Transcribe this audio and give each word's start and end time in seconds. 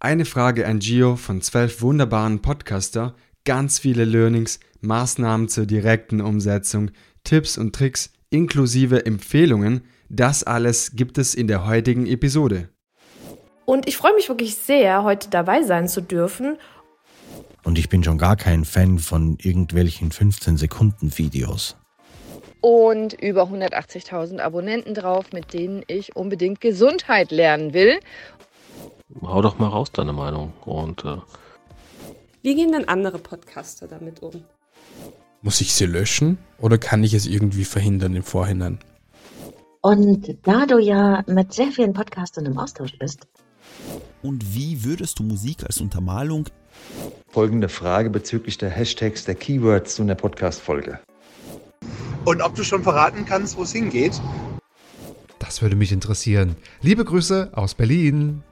Eine 0.00 0.26
Frage 0.26 0.64
an 0.64 0.78
Gio 0.78 1.16
von 1.16 1.42
zwölf 1.42 1.82
wunderbaren 1.82 2.40
Podcaster, 2.40 3.16
ganz 3.44 3.80
viele 3.80 4.04
Learnings, 4.04 4.60
Maßnahmen 4.80 5.48
zur 5.48 5.66
direkten 5.66 6.20
Umsetzung, 6.20 6.92
Tipps 7.24 7.58
und 7.58 7.74
Tricks 7.74 8.12
inklusive 8.30 9.04
Empfehlungen, 9.06 9.82
das 10.08 10.44
alles 10.44 10.92
gibt 10.94 11.18
es 11.18 11.34
in 11.34 11.48
der 11.48 11.66
heutigen 11.66 12.06
Episode. 12.06 12.68
Und 13.64 13.88
ich 13.88 13.96
freue 13.96 14.14
mich 14.14 14.28
wirklich 14.28 14.54
sehr, 14.54 15.02
heute 15.02 15.30
dabei 15.30 15.64
sein 15.64 15.88
zu 15.88 16.00
dürfen. 16.00 16.58
Und 17.64 17.76
ich 17.76 17.88
bin 17.88 18.04
schon 18.04 18.18
gar 18.18 18.36
kein 18.36 18.64
Fan 18.64 19.00
von 19.00 19.36
irgendwelchen 19.42 20.12
15-Sekunden-Videos. 20.12 21.76
Und 22.60 23.14
über 23.14 23.44
180.000 23.44 24.38
Abonnenten 24.38 24.94
drauf, 24.94 25.32
mit 25.32 25.52
denen 25.52 25.82
ich 25.88 26.14
unbedingt 26.14 26.60
Gesundheit 26.60 27.32
lernen 27.32 27.72
will 27.72 27.98
hau 29.22 29.42
doch 29.42 29.58
mal 29.58 29.68
raus 29.68 29.92
deine 29.92 30.12
Meinung. 30.12 30.52
Und 30.64 31.04
äh 31.04 31.18
wie 32.42 32.54
gehen 32.54 32.72
denn 32.72 32.88
andere 32.88 33.18
Podcaster 33.18 33.88
damit 33.88 34.22
um? 34.22 34.44
Muss 35.42 35.60
ich 35.60 35.74
sie 35.74 35.86
löschen 35.86 36.38
oder 36.58 36.78
kann 36.78 37.04
ich 37.04 37.14
es 37.14 37.26
irgendwie 37.26 37.64
verhindern 37.64 38.14
im 38.14 38.22
Vorhinein? 38.22 38.78
Und 39.80 40.36
da 40.44 40.66
du 40.66 40.78
ja 40.78 41.22
mit 41.26 41.52
sehr 41.52 41.70
vielen 41.72 41.92
Podcastern 41.92 42.46
im 42.46 42.58
Austausch 42.58 42.98
bist. 42.98 43.26
Und 44.22 44.54
wie 44.54 44.84
würdest 44.84 45.18
du 45.18 45.22
Musik 45.22 45.64
als 45.64 45.80
Untermalung? 45.80 46.48
Folgende 47.28 47.68
Frage 47.68 48.10
bezüglich 48.10 48.58
der 48.58 48.70
Hashtags 48.70 49.24
der 49.24 49.34
Keywords 49.34 49.94
zu 49.94 50.02
einer 50.02 50.14
Podcast-Folge. 50.14 50.98
Und 52.24 52.42
ob 52.42 52.54
du 52.54 52.64
schon 52.64 52.82
verraten 52.82 53.24
kannst, 53.24 53.56
wo 53.56 53.62
es 53.62 53.72
hingeht? 53.72 54.20
Das 55.38 55.62
würde 55.62 55.76
mich 55.76 55.92
interessieren. 55.92 56.56
Liebe 56.82 57.04
Grüße 57.04 57.50
aus 57.52 57.74
Berlin. 57.74 58.42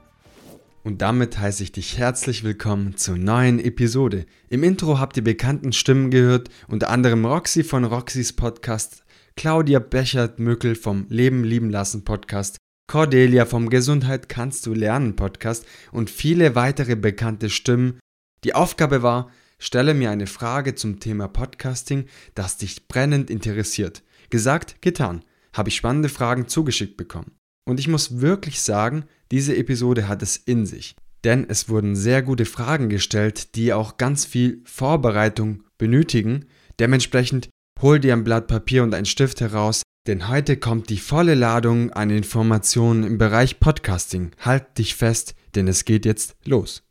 Und 0.87 1.01
damit 1.01 1.37
heiße 1.37 1.63
ich 1.63 1.73
dich 1.73 1.97
herzlich 1.97 2.45
willkommen 2.45 2.95
zur 2.95 3.17
neuen 3.17 3.59
Episode. 3.59 4.25
Im 4.47 4.63
Intro 4.63 4.99
habt 4.99 5.17
ihr 5.17 5.23
bekannten 5.25 5.73
Stimmen 5.73 6.11
gehört, 6.11 6.47
unter 6.69 6.89
anderem 6.89 7.25
Roxy 7.25 7.65
von 7.65 7.83
Roxys 7.83 8.31
Podcast, 8.31 9.03
Claudia 9.35 9.79
Bechert-Mückel 9.79 10.75
vom 10.75 11.05
Leben 11.09 11.43
lieben 11.43 11.69
lassen 11.69 12.05
Podcast, 12.05 12.55
Cordelia 12.89 13.45
vom 13.45 13.69
Gesundheit 13.69 14.29
kannst 14.29 14.65
du 14.65 14.73
lernen 14.73 15.17
Podcast 15.17 15.65
und 15.91 16.09
viele 16.09 16.55
weitere 16.55 16.95
bekannte 16.95 17.49
Stimmen. 17.49 17.99
Die 18.45 18.55
Aufgabe 18.55 19.03
war, 19.03 19.29
stelle 19.59 19.93
mir 19.93 20.09
eine 20.09 20.25
Frage 20.25 20.73
zum 20.75 21.01
Thema 21.01 21.27
Podcasting, 21.27 22.05
das 22.33 22.59
dich 22.59 22.87
brennend 22.87 23.29
interessiert. 23.29 24.03
Gesagt, 24.29 24.81
getan. 24.81 25.25
Habe 25.51 25.67
ich 25.67 25.75
spannende 25.75 26.07
Fragen 26.07 26.47
zugeschickt 26.47 26.95
bekommen. 26.95 27.36
Und 27.67 27.81
ich 27.81 27.89
muss 27.89 28.21
wirklich 28.21 28.61
sagen, 28.61 29.03
diese 29.29 29.57
Episode 29.57 30.07
hat 30.07 30.23
es 30.23 30.37
in 30.37 30.65
sich. 30.65 30.95
Denn 31.25 31.45
es 31.49 31.67
wurden 31.67 31.97
sehr 31.97 32.21
gute 32.21 32.45
Fragen 32.45 32.87
gestellt, 32.87 33.55
die 33.55 33.73
auch 33.73 33.97
ganz 33.97 34.23
viel 34.23 34.61
Vorbereitung 34.63 35.63
benötigen. 35.77 36.45
Dementsprechend 36.79 37.49
hol 37.81 37.99
dir 37.99 38.13
ein 38.13 38.23
Blatt 38.23 38.47
Papier 38.47 38.83
und 38.83 38.95
einen 38.95 39.05
Stift 39.05 39.41
heraus, 39.41 39.81
denn 40.07 40.29
heute 40.29 40.55
kommt 40.55 40.89
die 40.89 40.97
volle 40.97 41.35
Ladung 41.35 41.91
an 41.91 42.09
Informationen 42.09 43.03
im 43.03 43.17
Bereich 43.17 43.59
Podcasting. 43.59 44.31
Halt 44.39 44.77
dich 44.77 44.95
fest, 44.95 45.35
denn 45.55 45.67
es 45.67 45.83
geht 45.83 46.05
jetzt 46.05 46.37
los. 46.45 46.83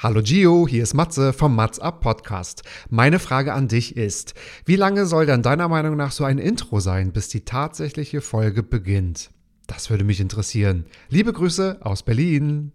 Hallo 0.00 0.20
Gio, 0.22 0.68
hier 0.68 0.82
ist 0.82 0.92
Matze 0.92 1.32
vom 1.32 1.56
Mats 1.56 1.78
Up 1.78 2.02
Podcast. 2.02 2.62
Meine 2.90 3.18
Frage 3.18 3.54
an 3.54 3.68
dich 3.68 3.96
ist, 3.96 4.34
wie 4.66 4.76
lange 4.76 5.06
soll 5.06 5.24
denn 5.24 5.40
deiner 5.40 5.68
Meinung 5.68 5.96
nach 5.96 6.12
so 6.12 6.24
ein 6.24 6.36
Intro 6.36 6.80
sein, 6.80 7.10
bis 7.12 7.30
die 7.30 7.46
tatsächliche 7.46 8.20
Folge 8.20 8.62
beginnt? 8.62 9.30
Das 9.66 9.90
würde 9.90 10.04
mich 10.04 10.20
interessieren. 10.20 10.84
Liebe 11.08 11.32
Grüße 11.32 11.78
aus 11.80 12.02
Berlin. 12.02 12.72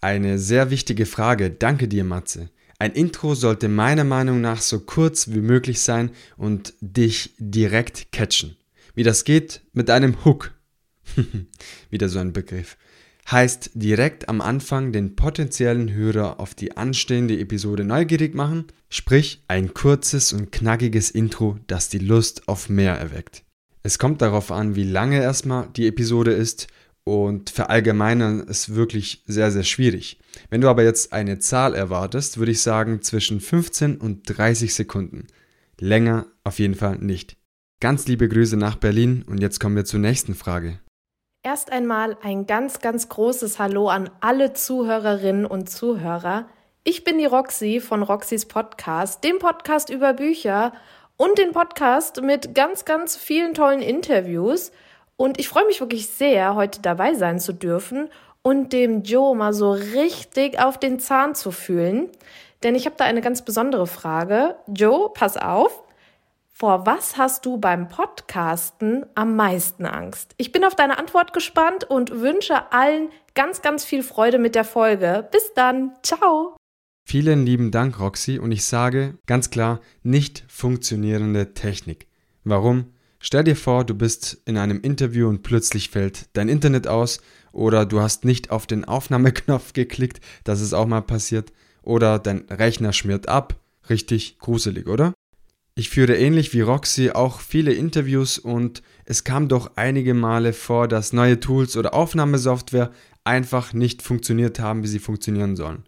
Eine 0.00 0.38
sehr 0.38 0.70
wichtige 0.70 1.06
Frage. 1.06 1.50
Danke 1.50 1.88
dir, 1.88 2.04
Matze. 2.04 2.50
Ein 2.78 2.92
Intro 2.92 3.34
sollte 3.34 3.68
meiner 3.68 4.04
Meinung 4.04 4.40
nach 4.40 4.60
so 4.60 4.80
kurz 4.80 5.28
wie 5.30 5.40
möglich 5.40 5.80
sein 5.80 6.10
und 6.36 6.74
dich 6.80 7.34
direkt 7.38 8.10
catchen. 8.12 8.56
Wie 8.94 9.02
das 9.02 9.24
geht 9.24 9.62
mit 9.72 9.90
einem 9.90 10.24
Hook. 10.24 10.52
Wieder 11.90 12.08
so 12.08 12.18
ein 12.18 12.32
Begriff. 12.32 12.76
Heißt 13.30 13.70
direkt 13.74 14.28
am 14.28 14.40
Anfang 14.40 14.92
den 14.92 15.16
potenziellen 15.16 15.92
Hörer 15.92 16.40
auf 16.40 16.54
die 16.54 16.76
anstehende 16.76 17.38
Episode 17.38 17.84
neugierig 17.84 18.34
machen, 18.34 18.66
sprich 18.90 19.42
ein 19.48 19.72
kurzes 19.72 20.32
und 20.32 20.52
knackiges 20.52 21.10
Intro, 21.10 21.58
das 21.66 21.88
die 21.88 21.98
Lust 21.98 22.48
auf 22.48 22.68
mehr 22.68 22.94
erweckt. 22.94 23.44
Es 23.86 23.98
kommt 23.98 24.22
darauf 24.22 24.50
an, 24.50 24.76
wie 24.76 24.84
lange 24.84 25.20
erstmal 25.20 25.68
die 25.68 25.86
Episode 25.86 26.32
ist 26.32 26.68
und 27.04 27.50
verallgemeinern 27.50 28.40
ist 28.40 28.74
wirklich 28.74 29.22
sehr, 29.26 29.50
sehr 29.50 29.62
schwierig. 29.62 30.18
Wenn 30.48 30.62
du 30.62 30.68
aber 30.70 30.82
jetzt 30.82 31.12
eine 31.12 31.38
Zahl 31.38 31.74
erwartest, 31.74 32.38
würde 32.38 32.52
ich 32.52 32.62
sagen 32.62 33.02
zwischen 33.02 33.40
15 33.42 33.98
und 33.98 34.22
30 34.24 34.74
Sekunden. 34.74 35.26
Länger 35.78 36.24
auf 36.44 36.60
jeden 36.60 36.76
Fall 36.76 36.96
nicht. 36.96 37.36
Ganz 37.78 38.06
liebe 38.06 38.26
Grüße 38.26 38.56
nach 38.56 38.76
Berlin 38.76 39.22
und 39.28 39.42
jetzt 39.42 39.60
kommen 39.60 39.76
wir 39.76 39.84
zur 39.84 40.00
nächsten 40.00 40.34
Frage. 40.34 40.80
Erst 41.42 41.70
einmal 41.70 42.16
ein 42.22 42.46
ganz, 42.46 42.78
ganz 42.78 43.10
großes 43.10 43.58
Hallo 43.58 43.90
an 43.90 44.08
alle 44.22 44.54
Zuhörerinnen 44.54 45.44
und 45.44 45.68
Zuhörer. 45.68 46.48
Ich 46.84 47.04
bin 47.04 47.18
die 47.18 47.26
Roxy 47.26 47.80
von 47.80 48.02
Roxys 48.02 48.46
Podcast, 48.46 49.24
dem 49.24 49.38
Podcast 49.38 49.90
über 49.90 50.14
Bücher 50.14 50.72
und 51.16 51.38
den 51.38 51.52
Podcast 51.52 52.22
mit 52.22 52.54
ganz, 52.54 52.84
ganz 52.84 53.16
vielen 53.16 53.54
tollen 53.54 53.82
Interviews. 53.82 54.72
Und 55.16 55.38
ich 55.38 55.48
freue 55.48 55.66
mich 55.66 55.80
wirklich 55.80 56.08
sehr, 56.08 56.54
heute 56.54 56.80
dabei 56.80 57.14
sein 57.14 57.38
zu 57.38 57.52
dürfen 57.52 58.08
und 58.42 58.72
dem 58.72 59.02
Joe 59.02 59.34
mal 59.36 59.52
so 59.52 59.72
richtig 59.72 60.60
auf 60.60 60.78
den 60.78 60.98
Zahn 60.98 61.34
zu 61.34 61.50
fühlen. 61.50 62.10
Denn 62.62 62.74
ich 62.74 62.86
habe 62.86 62.96
da 62.96 63.04
eine 63.04 63.20
ganz 63.20 63.42
besondere 63.42 63.86
Frage. 63.86 64.56
Joe, 64.66 65.10
pass 65.12 65.36
auf. 65.36 65.82
Vor 66.56 66.86
was 66.86 67.16
hast 67.16 67.44
du 67.46 67.56
beim 67.56 67.88
Podcasten 67.88 69.06
am 69.14 69.34
meisten 69.34 69.86
Angst? 69.86 70.34
Ich 70.36 70.52
bin 70.52 70.64
auf 70.64 70.76
deine 70.76 70.98
Antwort 70.98 71.32
gespannt 71.32 71.84
und 71.84 72.20
wünsche 72.20 72.72
allen 72.72 73.10
ganz, 73.34 73.60
ganz 73.60 73.84
viel 73.84 74.02
Freude 74.02 74.38
mit 74.38 74.54
der 74.54 74.64
Folge. 74.64 75.28
Bis 75.30 75.52
dann. 75.54 75.96
Ciao. 76.02 76.54
Vielen 77.06 77.44
lieben 77.44 77.70
Dank, 77.70 78.00
Roxy, 78.00 78.38
und 78.38 78.50
ich 78.50 78.64
sage 78.64 79.18
ganz 79.26 79.50
klar, 79.50 79.80
nicht 80.02 80.42
funktionierende 80.48 81.54
Technik. 81.54 82.06
Warum? 82.44 82.86
Stell 83.20 83.44
dir 83.44 83.56
vor, 83.56 83.84
du 83.84 83.94
bist 83.94 84.42
in 84.46 84.56
einem 84.56 84.80
Interview 84.80 85.28
und 85.28 85.42
plötzlich 85.42 85.90
fällt 85.90 86.28
dein 86.32 86.48
Internet 86.48 86.86
aus 86.86 87.20
oder 87.52 87.86
du 87.86 88.00
hast 88.00 88.24
nicht 88.24 88.50
auf 88.50 88.66
den 88.66 88.84
Aufnahmeknopf 88.84 89.72
geklickt, 89.74 90.20
das 90.44 90.60
ist 90.60 90.72
auch 90.72 90.86
mal 90.86 91.02
passiert, 91.02 91.52
oder 91.82 92.18
dein 92.18 92.46
Rechner 92.50 92.92
schmiert 92.92 93.28
ab. 93.28 93.60
Richtig 93.88 94.38
gruselig, 94.38 94.86
oder? 94.86 95.12
Ich 95.76 95.90
führe 95.90 96.16
ähnlich 96.16 96.52
wie 96.54 96.62
Roxy 96.62 97.10
auch 97.10 97.40
viele 97.40 97.72
Interviews 97.72 98.38
und 98.38 98.82
es 99.04 99.24
kam 99.24 99.48
doch 99.48 99.72
einige 99.76 100.14
Male 100.14 100.52
vor, 100.52 100.88
dass 100.88 101.12
neue 101.12 101.40
Tools 101.40 101.76
oder 101.76 101.94
Aufnahmesoftware 101.94 102.92
einfach 103.24 103.72
nicht 103.72 104.02
funktioniert 104.02 104.58
haben, 104.58 104.82
wie 104.82 104.88
sie 104.88 105.00
funktionieren 105.00 105.56
sollen. 105.56 105.84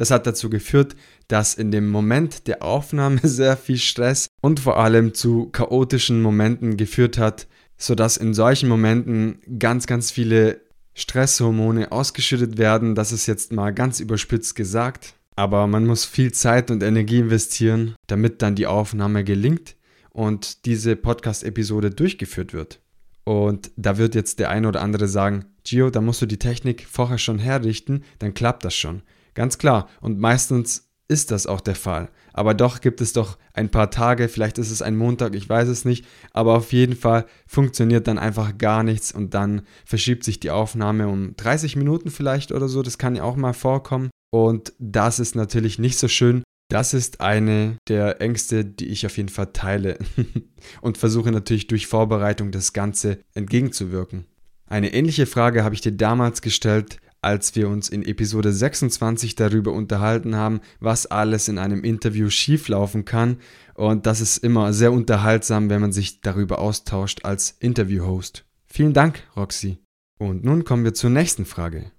Das 0.00 0.10
hat 0.10 0.26
dazu 0.26 0.48
geführt, 0.48 0.96
dass 1.28 1.52
in 1.52 1.70
dem 1.70 1.90
Moment 1.90 2.46
der 2.46 2.62
Aufnahme 2.62 3.20
sehr 3.22 3.58
viel 3.58 3.76
Stress 3.76 4.28
und 4.40 4.58
vor 4.58 4.78
allem 4.78 5.12
zu 5.12 5.50
chaotischen 5.50 6.22
Momenten 6.22 6.78
geführt 6.78 7.18
hat, 7.18 7.46
sodass 7.76 8.16
in 8.16 8.32
solchen 8.32 8.70
Momenten 8.70 9.42
ganz, 9.58 9.86
ganz 9.86 10.10
viele 10.10 10.62
Stresshormone 10.94 11.92
ausgeschüttet 11.92 12.56
werden. 12.56 12.94
Das 12.94 13.12
ist 13.12 13.26
jetzt 13.26 13.52
mal 13.52 13.74
ganz 13.74 14.00
überspitzt 14.00 14.54
gesagt. 14.54 15.16
Aber 15.36 15.66
man 15.66 15.86
muss 15.86 16.06
viel 16.06 16.32
Zeit 16.32 16.70
und 16.70 16.82
Energie 16.82 17.18
investieren, 17.18 17.94
damit 18.06 18.40
dann 18.40 18.54
die 18.54 18.66
Aufnahme 18.66 19.22
gelingt 19.22 19.76
und 20.12 20.64
diese 20.64 20.96
Podcast-Episode 20.96 21.90
durchgeführt 21.90 22.54
wird. 22.54 22.80
Und 23.24 23.70
da 23.76 23.98
wird 23.98 24.14
jetzt 24.14 24.38
der 24.38 24.48
eine 24.48 24.66
oder 24.66 24.80
andere 24.80 25.08
sagen, 25.08 25.44
Gio, 25.62 25.90
da 25.90 26.00
musst 26.00 26.22
du 26.22 26.26
die 26.26 26.38
Technik 26.38 26.86
vorher 26.90 27.18
schon 27.18 27.38
herrichten, 27.38 28.02
dann 28.18 28.32
klappt 28.32 28.64
das 28.64 28.74
schon. 28.74 29.02
Ganz 29.34 29.58
klar. 29.58 29.88
Und 30.00 30.18
meistens 30.18 30.90
ist 31.10 31.32
das 31.32 31.46
auch 31.46 31.60
der 31.60 31.74
Fall. 31.74 32.08
Aber 32.32 32.54
doch 32.54 32.80
gibt 32.80 33.00
es 33.00 33.12
doch 33.12 33.36
ein 33.52 33.68
paar 33.68 33.90
Tage, 33.90 34.28
vielleicht 34.28 34.58
ist 34.58 34.70
es 34.70 34.80
ein 34.80 34.96
Montag, 34.96 35.34
ich 35.34 35.48
weiß 35.48 35.68
es 35.68 35.84
nicht, 35.84 36.06
aber 36.32 36.54
auf 36.54 36.72
jeden 36.72 36.94
Fall 36.94 37.26
funktioniert 37.48 38.06
dann 38.06 38.18
einfach 38.18 38.56
gar 38.56 38.84
nichts 38.84 39.10
und 39.10 39.34
dann 39.34 39.62
verschiebt 39.84 40.22
sich 40.22 40.38
die 40.38 40.50
Aufnahme 40.50 41.08
um 41.08 41.34
30 41.36 41.74
Minuten 41.74 42.10
vielleicht 42.10 42.52
oder 42.52 42.68
so, 42.68 42.82
das 42.82 42.96
kann 42.96 43.16
ja 43.16 43.24
auch 43.24 43.34
mal 43.34 43.54
vorkommen 43.54 44.10
und 44.32 44.72
das 44.78 45.18
ist 45.18 45.34
natürlich 45.34 45.80
nicht 45.80 45.98
so 45.98 46.06
schön. 46.06 46.44
Das 46.70 46.94
ist 46.94 47.20
eine 47.20 47.76
der 47.88 48.20
Ängste, 48.20 48.64
die 48.64 48.86
ich 48.86 49.04
auf 49.04 49.16
jeden 49.16 49.28
Fall 49.28 49.52
teile 49.52 49.98
und 50.80 50.98
versuche 50.98 51.32
natürlich 51.32 51.66
durch 51.66 51.88
Vorbereitung 51.88 52.52
das 52.52 52.72
Ganze 52.72 53.18
entgegenzuwirken. 53.34 54.26
Eine 54.66 54.94
ähnliche 54.94 55.26
Frage 55.26 55.64
habe 55.64 55.74
ich 55.74 55.80
dir 55.80 55.90
damals 55.90 56.42
gestellt, 56.42 56.98
als 57.22 57.54
wir 57.56 57.68
uns 57.68 57.88
in 57.88 58.02
Episode 58.02 58.52
26 58.52 59.34
darüber 59.34 59.72
unterhalten 59.72 60.36
haben, 60.36 60.60
was 60.80 61.06
alles 61.06 61.48
in 61.48 61.58
einem 61.58 61.84
Interview 61.84 62.30
schieflaufen 62.30 63.04
kann. 63.04 63.38
Und 63.74 64.06
das 64.06 64.20
ist 64.20 64.38
immer 64.38 64.72
sehr 64.72 64.92
unterhaltsam, 64.92 65.70
wenn 65.70 65.80
man 65.80 65.92
sich 65.92 66.20
darüber 66.20 66.58
austauscht 66.58 67.24
als 67.24 67.56
Interviewhost. 67.60 68.44
Vielen 68.66 68.92
Dank, 68.92 69.22
Roxy. 69.36 69.78
Und 70.18 70.44
nun 70.44 70.64
kommen 70.64 70.84
wir 70.84 70.94
zur 70.94 71.10
nächsten 71.10 71.44
Frage. 71.44 71.90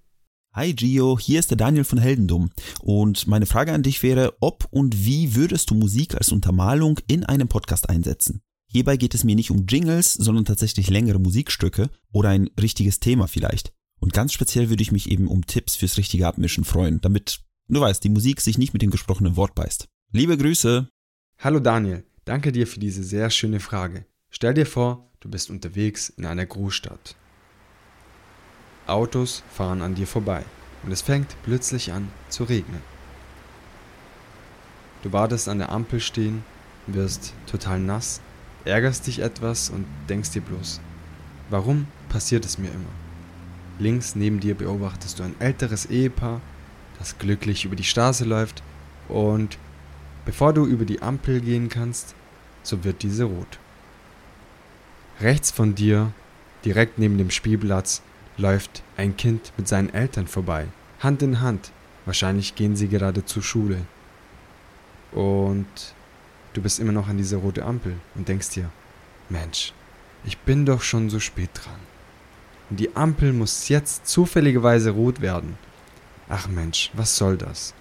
Hi 0.54 0.74
Gio, 0.74 1.18
hier 1.18 1.40
ist 1.40 1.50
der 1.50 1.56
Daniel 1.56 1.84
von 1.84 1.98
Heldendum 1.98 2.50
und 2.82 3.26
meine 3.26 3.46
Frage 3.46 3.72
an 3.72 3.82
dich 3.82 4.02
wäre, 4.02 4.34
ob 4.40 4.68
und 4.70 5.06
wie 5.06 5.34
würdest 5.34 5.70
du 5.70 5.74
Musik 5.74 6.14
als 6.14 6.30
Untermalung 6.30 7.00
in 7.06 7.24
einem 7.24 7.48
Podcast 7.48 7.88
einsetzen? 7.88 8.42
Hierbei 8.70 8.98
geht 8.98 9.14
es 9.14 9.24
mir 9.24 9.34
nicht 9.34 9.50
um 9.50 9.64
Jingles, 9.66 10.12
sondern 10.12 10.44
tatsächlich 10.44 10.90
längere 10.90 11.18
Musikstücke 11.18 11.88
oder 12.12 12.28
ein 12.28 12.50
richtiges 12.60 13.00
Thema 13.00 13.28
vielleicht. 13.28 13.72
Und 14.02 14.12
ganz 14.12 14.32
speziell 14.32 14.68
würde 14.68 14.82
ich 14.82 14.90
mich 14.90 15.12
eben 15.12 15.28
um 15.28 15.46
Tipps 15.46 15.76
fürs 15.76 15.96
richtige 15.96 16.26
Abmischen 16.26 16.64
freuen, 16.64 17.00
damit, 17.00 17.38
du 17.68 17.80
weißt, 17.80 18.02
die 18.02 18.08
Musik 18.08 18.40
sich 18.40 18.58
nicht 18.58 18.72
mit 18.72 18.82
dem 18.82 18.90
gesprochenen 18.90 19.36
Wort 19.36 19.54
beißt. 19.54 19.86
Liebe 20.10 20.36
Grüße! 20.36 20.88
Hallo 21.38 21.60
Daniel, 21.60 22.04
danke 22.24 22.50
dir 22.50 22.66
für 22.66 22.80
diese 22.80 23.04
sehr 23.04 23.30
schöne 23.30 23.60
Frage. 23.60 24.04
Stell 24.28 24.54
dir 24.54 24.66
vor, 24.66 25.08
du 25.20 25.28
bist 25.30 25.50
unterwegs 25.50 26.08
in 26.08 26.26
einer 26.26 26.44
Großstadt. 26.44 27.14
Autos 28.88 29.44
fahren 29.52 29.82
an 29.82 29.94
dir 29.94 30.08
vorbei 30.08 30.44
und 30.82 30.90
es 30.90 31.00
fängt 31.00 31.36
plötzlich 31.44 31.92
an 31.92 32.08
zu 32.28 32.42
regnen. 32.42 32.82
Du 35.04 35.12
wartest 35.12 35.48
an 35.48 35.58
der 35.58 35.70
Ampel 35.70 36.00
stehen, 36.00 36.42
wirst 36.88 37.34
total 37.46 37.78
nass, 37.78 38.20
ärgerst 38.64 39.06
dich 39.06 39.20
etwas 39.20 39.70
und 39.70 39.86
denkst 40.08 40.32
dir 40.32 40.42
bloß, 40.42 40.80
warum 41.50 41.86
passiert 42.08 42.44
es 42.44 42.58
mir 42.58 42.72
immer? 42.72 43.11
Links 43.82 44.14
neben 44.14 44.40
dir 44.40 44.54
beobachtest 44.54 45.18
du 45.18 45.24
ein 45.24 45.34
älteres 45.40 45.86
Ehepaar, 45.86 46.40
das 46.98 47.18
glücklich 47.18 47.64
über 47.64 47.76
die 47.76 47.84
Straße 47.84 48.24
läuft 48.24 48.62
und 49.08 49.58
bevor 50.24 50.52
du 50.52 50.64
über 50.64 50.84
die 50.84 51.02
Ampel 51.02 51.40
gehen 51.40 51.68
kannst, 51.68 52.14
so 52.62 52.84
wird 52.84 53.02
diese 53.02 53.24
rot. 53.24 53.58
Rechts 55.20 55.50
von 55.50 55.74
dir, 55.74 56.12
direkt 56.64 56.98
neben 56.98 57.18
dem 57.18 57.30
Spielplatz, 57.30 58.02
läuft 58.36 58.82
ein 58.96 59.16
Kind 59.16 59.52
mit 59.56 59.68
seinen 59.68 59.92
Eltern 59.92 60.26
vorbei, 60.26 60.68
Hand 61.00 61.22
in 61.22 61.40
Hand. 61.40 61.72
Wahrscheinlich 62.04 62.54
gehen 62.54 62.76
sie 62.76 62.88
gerade 62.88 63.24
zur 63.24 63.42
Schule. 63.42 63.78
Und 65.12 65.66
du 66.54 66.62
bist 66.62 66.78
immer 66.78 66.92
noch 66.92 67.08
an 67.08 67.18
dieser 67.18 67.38
rote 67.38 67.64
Ampel 67.64 67.96
und 68.14 68.28
denkst 68.28 68.50
dir, 68.50 68.70
Mensch, 69.28 69.72
ich 70.24 70.38
bin 70.38 70.66
doch 70.66 70.82
schon 70.82 71.10
so 71.10 71.20
spät 71.20 71.50
dran. 71.54 71.91
Und 72.72 72.80
die 72.80 72.96
Ampel 72.96 73.34
muss 73.34 73.68
jetzt 73.68 74.06
zufälligerweise 74.06 74.92
rot 74.92 75.20
werden. 75.20 75.58
Ach 76.30 76.48
Mensch, 76.48 76.90
was 76.94 77.18
soll 77.18 77.36
das? 77.36 77.74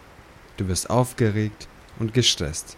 Du 0.57 0.67
wirst 0.67 0.89
aufgeregt 0.89 1.69
und 1.97 2.13
gestresst. 2.13 2.75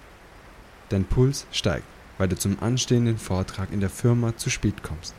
Dein 0.89 1.05
Puls 1.05 1.47
steigt, 1.51 1.87
weil 2.19 2.27
du 2.27 2.37
zum 2.37 2.61
anstehenden 2.61 3.17
Vortrag 3.17 3.73
in 3.73 3.79
der 3.79 3.89
Firma 3.89 4.37
zu 4.37 4.51
spät 4.51 4.83
kommst. 4.83 5.15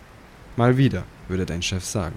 Mal 0.55 0.77
wieder, 0.77 1.03
würde 1.27 1.45
dein 1.45 1.63
Chef 1.63 1.85
sagen. 1.85 2.15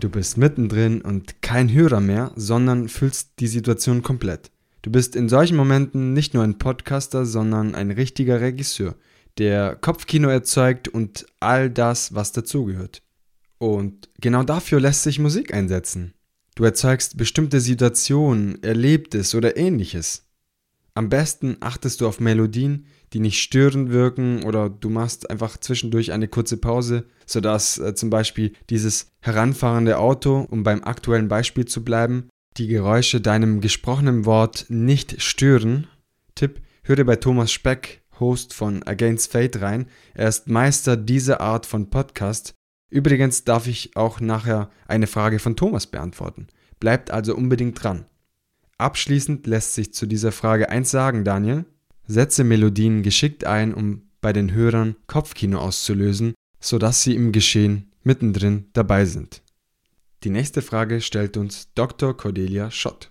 Du 0.00 0.08
bist 0.08 0.36
mittendrin 0.36 1.00
und 1.00 1.40
kein 1.40 1.72
Hörer 1.72 2.00
mehr, 2.00 2.32
sondern 2.34 2.88
fühlst 2.88 3.34
die 3.38 3.46
Situation 3.46 4.02
komplett. 4.02 4.50
Du 4.82 4.90
bist 4.90 5.14
in 5.14 5.28
solchen 5.28 5.56
Momenten 5.56 6.12
nicht 6.12 6.34
nur 6.34 6.42
ein 6.42 6.58
Podcaster, 6.58 7.24
sondern 7.24 7.76
ein 7.76 7.92
richtiger 7.92 8.40
Regisseur, 8.40 8.96
der 9.38 9.76
Kopfkino 9.76 10.28
erzeugt 10.28 10.88
und 10.88 11.24
all 11.38 11.70
das, 11.70 12.16
was 12.16 12.32
dazugehört. 12.32 13.02
Und 13.60 14.08
genau 14.18 14.42
dafür 14.42 14.80
lässt 14.80 15.02
sich 15.02 15.18
Musik 15.18 15.52
einsetzen. 15.52 16.14
Du 16.54 16.64
erzeugst 16.64 17.18
bestimmte 17.18 17.60
Situationen, 17.60 18.62
Erlebtes 18.62 19.34
oder 19.34 19.56
ähnliches. 19.58 20.24
Am 20.94 21.10
besten 21.10 21.58
achtest 21.60 22.00
du 22.00 22.08
auf 22.08 22.20
Melodien, 22.20 22.86
die 23.12 23.20
nicht 23.20 23.40
störend 23.40 23.90
wirken 23.90 24.44
oder 24.44 24.70
du 24.70 24.88
machst 24.88 25.30
einfach 25.30 25.58
zwischendurch 25.58 26.12
eine 26.12 26.26
kurze 26.26 26.56
Pause, 26.56 27.04
sodass 27.26 27.78
äh, 27.78 27.94
zum 27.94 28.08
Beispiel 28.08 28.54
dieses 28.70 29.08
heranfahrende 29.20 29.98
Auto, 29.98 30.46
um 30.50 30.62
beim 30.62 30.82
aktuellen 30.82 31.28
Beispiel 31.28 31.66
zu 31.66 31.84
bleiben, 31.84 32.28
die 32.56 32.66
Geräusche 32.66 33.20
deinem 33.20 33.60
gesprochenen 33.60 34.24
Wort 34.24 34.66
nicht 34.68 35.20
stören. 35.22 35.86
Tipp, 36.34 36.62
höre 36.82 37.04
bei 37.04 37.16
Thomas 37.16 37.52
Speck, 37.52 38.02
Host 38.18 38.54
von 38.54 38.82
Against 38.84 39.32
Fate 39.32 39.60
rein. 39.60 39.86
Er 40.14 40.28
ist 40.28 40.48
Meister 40.48 40.96
dieser 40.96 41.40
Art 41.40 41.66
von 41.66 41.90
Podcast. 41.90 42.54
Übrigens 42.90 43.44
darf 43.44 43.68
ich 43.68 43.96
auch 43.96 44.20
nachher 44.20 44.68
eine 44.86 45.06
Frage 45.06 45.38
von 45.38 45.56
Thomas 45.56 45.86
beantworten. 45.86 46.48
Bleibt 46.80 47.10
also 47.10 47.36
unbedingt 47.36 47.82
dran. 47.82 48.04
Abschließend 48.78 49.46
lässt 49.46 49.74
sich 49.74 49.94
zu 49.94 50.06
dieser 50.06 50.32
Frage 50.32 50.68
eins 50.68 50.90
sagen, 50.90 51.24
Daniel. 51.24 51.64
Setze 52.06 52.42
Melodien 52.42 53.02
geschickt 53.02 53.44
ein, 53.44 53.72
um 53.72 54.02
bei 54.20 54.32
den 54.32 54.52
Hörern 54.52 54.96
Kopfkino 55.06 55.60
auszulösen, 55.60 56.34
sodass 56.58 57.02
sie 57.02 57.14
im 57.14 57.30
Geschehen 57.30 57.92
mittendrin 58.02 58.68
dabei 58.72 59.04
sind. 59.04 59.42
Die 60.24 60.30
nächste 60.30 60.60
Frage 60.60 61.00
stellt 61.00 61.36
uns 61.36 61.72
Dr. 61.74 62.16
Cordelia 62.16 62.70
Schott. 62.70 63.10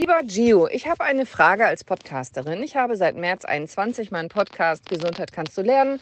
Lieber 0.00 0.22
Gio, 0.22 0.68
ich 0.68 0.86
habe 0.86 1.04
eine 1.04 1.26
Frage 1.26 1.66
als 1.66 1.84
Podcasterin. 1.84 2.62
Ich 2.62 2.76
habe 2.76 2.96
seit 2.96 3.16
März 3.16 3.44
21 3.44 4.12
meinen 4.12 4.28
Podcast 4.28 4.88
Gesundheit 4.88 5.32
kannst 5.32 5.58
du 5.58 5.62
lernen 5.62 6.00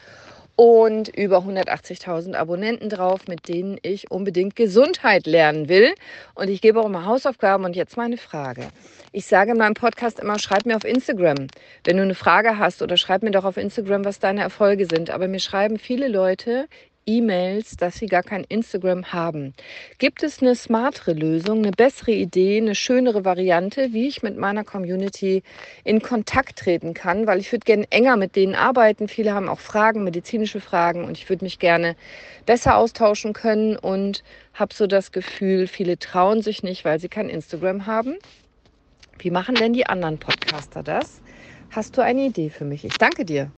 und 0.56 1.08
über 1.08 1.38
180.000 1.38 2.34
Abonnenten 2.34 2.88
drauf, 2.88 3.28
mit 3.28 3.48
denen 3.48 3.78
ich 3.82 4.10
unbedingt 4.10 4.56
Gesundheit 4.56 5.26
lernen 5.26 5.68
will. 5.68 5.94
Und 6.34 6.48
ich 6.48 6.62
gebe 6.62 6.80
auch 6.80 6.86
immer 6.86 7.04
Hausaufgaben. 7.04 7.64
Und 7.64 7.76
jetzt 7.76 7.96
meine 7.98 8.16
Frage. 8.16 8.68
Ich 9.12 9.26
sage 9.26 9.52
in 9.52 9.58
meinem 9.58 9.74
Podcast 9.74 10.18
immer, 10.18 10.38
schreib 10.38 10.66
mir 10.66 10.76
auf 10.76 10.84
Instagram, 10.84 11.46
wenn 11.84 11.96
du 11.96 12.02
eine 12.02 12.14
Frage 12.14 12.58
hast 12.58 12.82
oder 12.82 12.96
schreib 12.96 13.22
mir 13.22 13.30
doch 13.30 13.44
auf 13.44 13.58
Instagram, 13.58 14.04
was 14.04 14.18
deine 14.18 14.40
Erfolge 14.40 14.86
sind. 14.86 15.10
Aber 15.10 15.28
mir 15.28 15.40
schreiben 15.40 15.78
viele 15.78 16.08
Leute, 16.08 16.66
E-Mails, 17.06 17.76
dass 17.76 17.96
sie 17.96 18.06
gar 18.06 18.22
kein 18.22 18.44
Instagram 18.44 19.12
haben. 19.12 19.54
Gibt 19.98 20.22
es 20.22 20.42
eine 20.42 20.54
smartere 20.54 21.12
Lösung, 21.12 21.58
eine 21.58 21.70
bessere 21.70 22.12
Idee, 22.12 22.58
eine 22.58 22.74
schönere 22.74 23.24
Variante, 23.24 23.92
wie 23.92 24.08
ich 24.08 24.22
mit 24.22 24.36
meiner 24.36 24.64
Community 24.64 25.42
in 25.84 26.02
Kontakt 26.02 26.58
treten 26.58 26.94
kann? 26.94 27.26
Weil 27.26 27.38
ich 27.38 27.52
würde 27.52 27.64
gerne 27.64 27.86
enger 27.90 28.16
mit 28.16 28.34
denen 28.36 28.54
arbeiten. 28.54 29.08
Viele 29.08 29.32
haben 29.32 29.48
auch 29.48 29.60
Fragen, 29.60 30.04
medizinische 30.04 30.60
Fragen 30.60 31.04
und 31.04 31.16
ich 31.16 31.28
würde 31.28 31.44
mich 31.44 31.58
gerne 31.58 31.96
besser 32.44 32.76
austauschen 32.76 33.32
können 33.32 33.76
und 33.76 34.24
habe 34.52 34.74
so 34.74 34.86
das 34.86 35.12
Gefühl, 35.12 35.66
viele 35.68 35.98
trauen 35.98 36.42
sich 36.42 36.62
nicht, 36.62 36.84
weil 36.84 36.98
sie 36.98 37.08
kein 37.08 37.28
Instagram 37.28 37.86
haben. 37.86 38.16
Wie 39.18 39.30
machen 39.30 39.54
denn 39.54 39.72
die 39.72 39.86
anderen 39.86 40.18
Podcaster 40.18 40.82
das? 40.82 41.22
Hast 41.70 41.96
du 41.96 42.02
eine 42.02 42.26
Idee 42.26 42.50
für 42.50 42.64
mich? 42.64 42.84
Ich 42.84 42.98
danke 42.98 43.24
dir. 43.24 43.50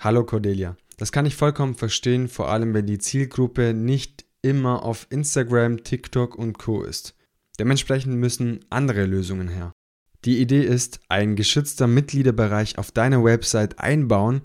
Hallo 0.00 0.24
Cordelia. 0.24 0.76
Das 1.00 1.12
kann 1.12 1.24
ich 1.24 1.34
vollkommen 1.34 1.76
verstehen, 1.76 2.28
vor 2.28 2.50
allem 2.50 2.74
wenn 2.74 2.84
die 2.84 2.98
Zielgruppe 2.98 3.72
nicht 3.72 4.26
immer 4.42 4.82
auf 4.82 5.06
Instagram, 5.08 5.82
TikTok 5.82 6.34
und 6.34 6.58
Co 6.58 6.82
ist. 6.82 7.14
Dementsprechend 7.58 8.16
müssen 8.16 8.66
andere 8.68 9.06
Lösungen 9.06 9.48
her. 9.48 9.72
Die 10.26 10.38
Idee 10.42 10.60
ist, 10.60 11.00
ein 11.08 11.36
geschützter 11.36 11.86
Mitgliederbereich 11.86 12.76
auf 12.76 12.90
deiner 12.90 13.24
Website 13.24 13.78
einbauen. 13.78 14.42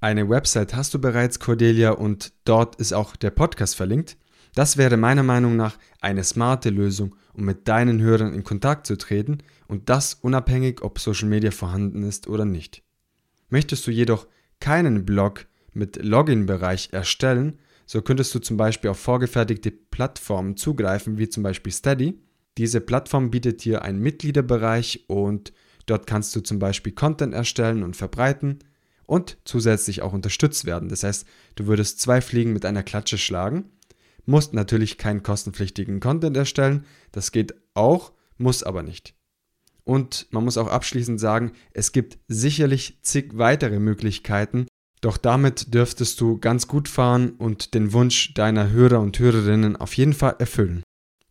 Eine 0.00 0.28
Website 0.28 0.74
hast 0.74 0.92
du 0.92 1.00
bereits, 1.00 1.38
Cordelia, 1.38 1.92
und 1.92 2.32
dort 2.44 2.74
ist 2.80 2.92
auch 2.92 3.14
der 3.14 3.30
Podcast 3.30 3.76
verlinkt. 3.76 4.16
Das 4.56 4.76
wäre 4.76 4.96
meiner 4.96 5.22
Meinung 5.22 5.54
nach 5.54 5.78
eine 6.00 6.24
smarte 6.24 6.70
Lösung, 6.70 7.14
um 7.32 7.44
mit 7.44 7.68
deinen 7.68 8.00
Hörern 8.00 8.34
in 8.34 8.42
Kontakt 8.42 8.88
zu 8.88 8.98
treten 8.98 9.38
und 9.68 9.88
das 9.88 10.14
unabhängig, 10.14 10.82
ob 10.82 10.98
Social 10.98 11.28
Media 11.28 11.52
vorhanden 11.52 12.02
ist 12.02 12.26
oder 12.26 12.44
nicht. 12.44 12.82
Möchtest 13.50 13.86
du 13.86 13.92
jedoch 13.92 14.26
keinen 14.58 15.04
Blog 15.04 15.46
mit 15.72 16.02
Login-Bereich 16.02 16.90
erstellen, 16.92 17.58
so 17.86 18.00
könntest 18.00 18.34
du 18.34 18.38
zum 18.38 18.56
Beispiel 18.56 18.90
auf 18.90 18.98
vorgefertigte 18.98 19.70
Plattformen 19.70 20.56
zugreifen, 20.56 21.18
wie 21.18 21.28
zum 21.28 21.42
Beispiel 21.42 21.72
Steady. 21.72 22.18
Diese 22.58 22.80
Plattform 22.80 23.30
bietet 23.30 23.64
dir 23.64 23.82
einen 23.82 24.00
Mitgliederbereich 24.00 25.04
und 25.08 25.52
dort 25.86 26.06
kannst 26.06 26.34
du 26.36 26.40
zum 26.40 26.58
Beispiel 26.58 26.92
Content 26.92 27.34
erstellen 27.34 27.82
und 27.82 27.96
verbreiten 27.96 28.60
und 29.06 29.38
zusätzlich 29.44 30.02
auch 30.02 30.12
unterstützt 30.12 30.64
werden. 30.64 30.88
Das 30.88 31.02
heißt, 31.02 31.26
du 31.56 31.66
würdest 31.66 32.00
zwei 32.00 32.20
Fliegen 32.20 32.52
mit 32.52 32.64
einer 32.64 32.82
Klatsche 32.82 33.18
schlagen, 33.18 33.70
musst 34.24 34.54
natürlich 34.54 34.98
keinen 34.98 35.22
kostenpflichtigen 35.22 36.00
Content 36.00 36.36
erstellen, 36.36 36.86
das 37.10 37.32
geht 37.32 37.54
auch, 37.74 38.12
muss 38.38 38.62
aber 38.62 38.82
nicht. 38.82 39.14
Und 39.84 40.28
man 40.30 40.44
muss 40.44 40.58
auch 40.58 40.68
abschließend 40.68 41.18
sagen, 41.18 41.52
es 41.72 41.92
gibt 41.92 42.18
sicherlich 42.28 43.00
zig 43.02 43.32
weitere 43.34 43.80
Möglichkeiten, 43.80 44.66
doch 45.02 45.16
damit 45.16 45.74
dürftest 45.74 46.20
du 46.20 46.38
ganz 46.38 46.68
gut 46.68 46.88
fahren 46.88 47.30
und 47.30 47.74
den 47.74 47.92
Wunsch 47.92 48.32
deiner 48.34 48.70
Hörer 48.70 49.00
und 49.00 49.18
Hörerinnen 49.18 49.76
auf 49.76 49.94
jeden 49.96 50.14
Fall 50.14 50.36
erfüllen. 50.38 50.82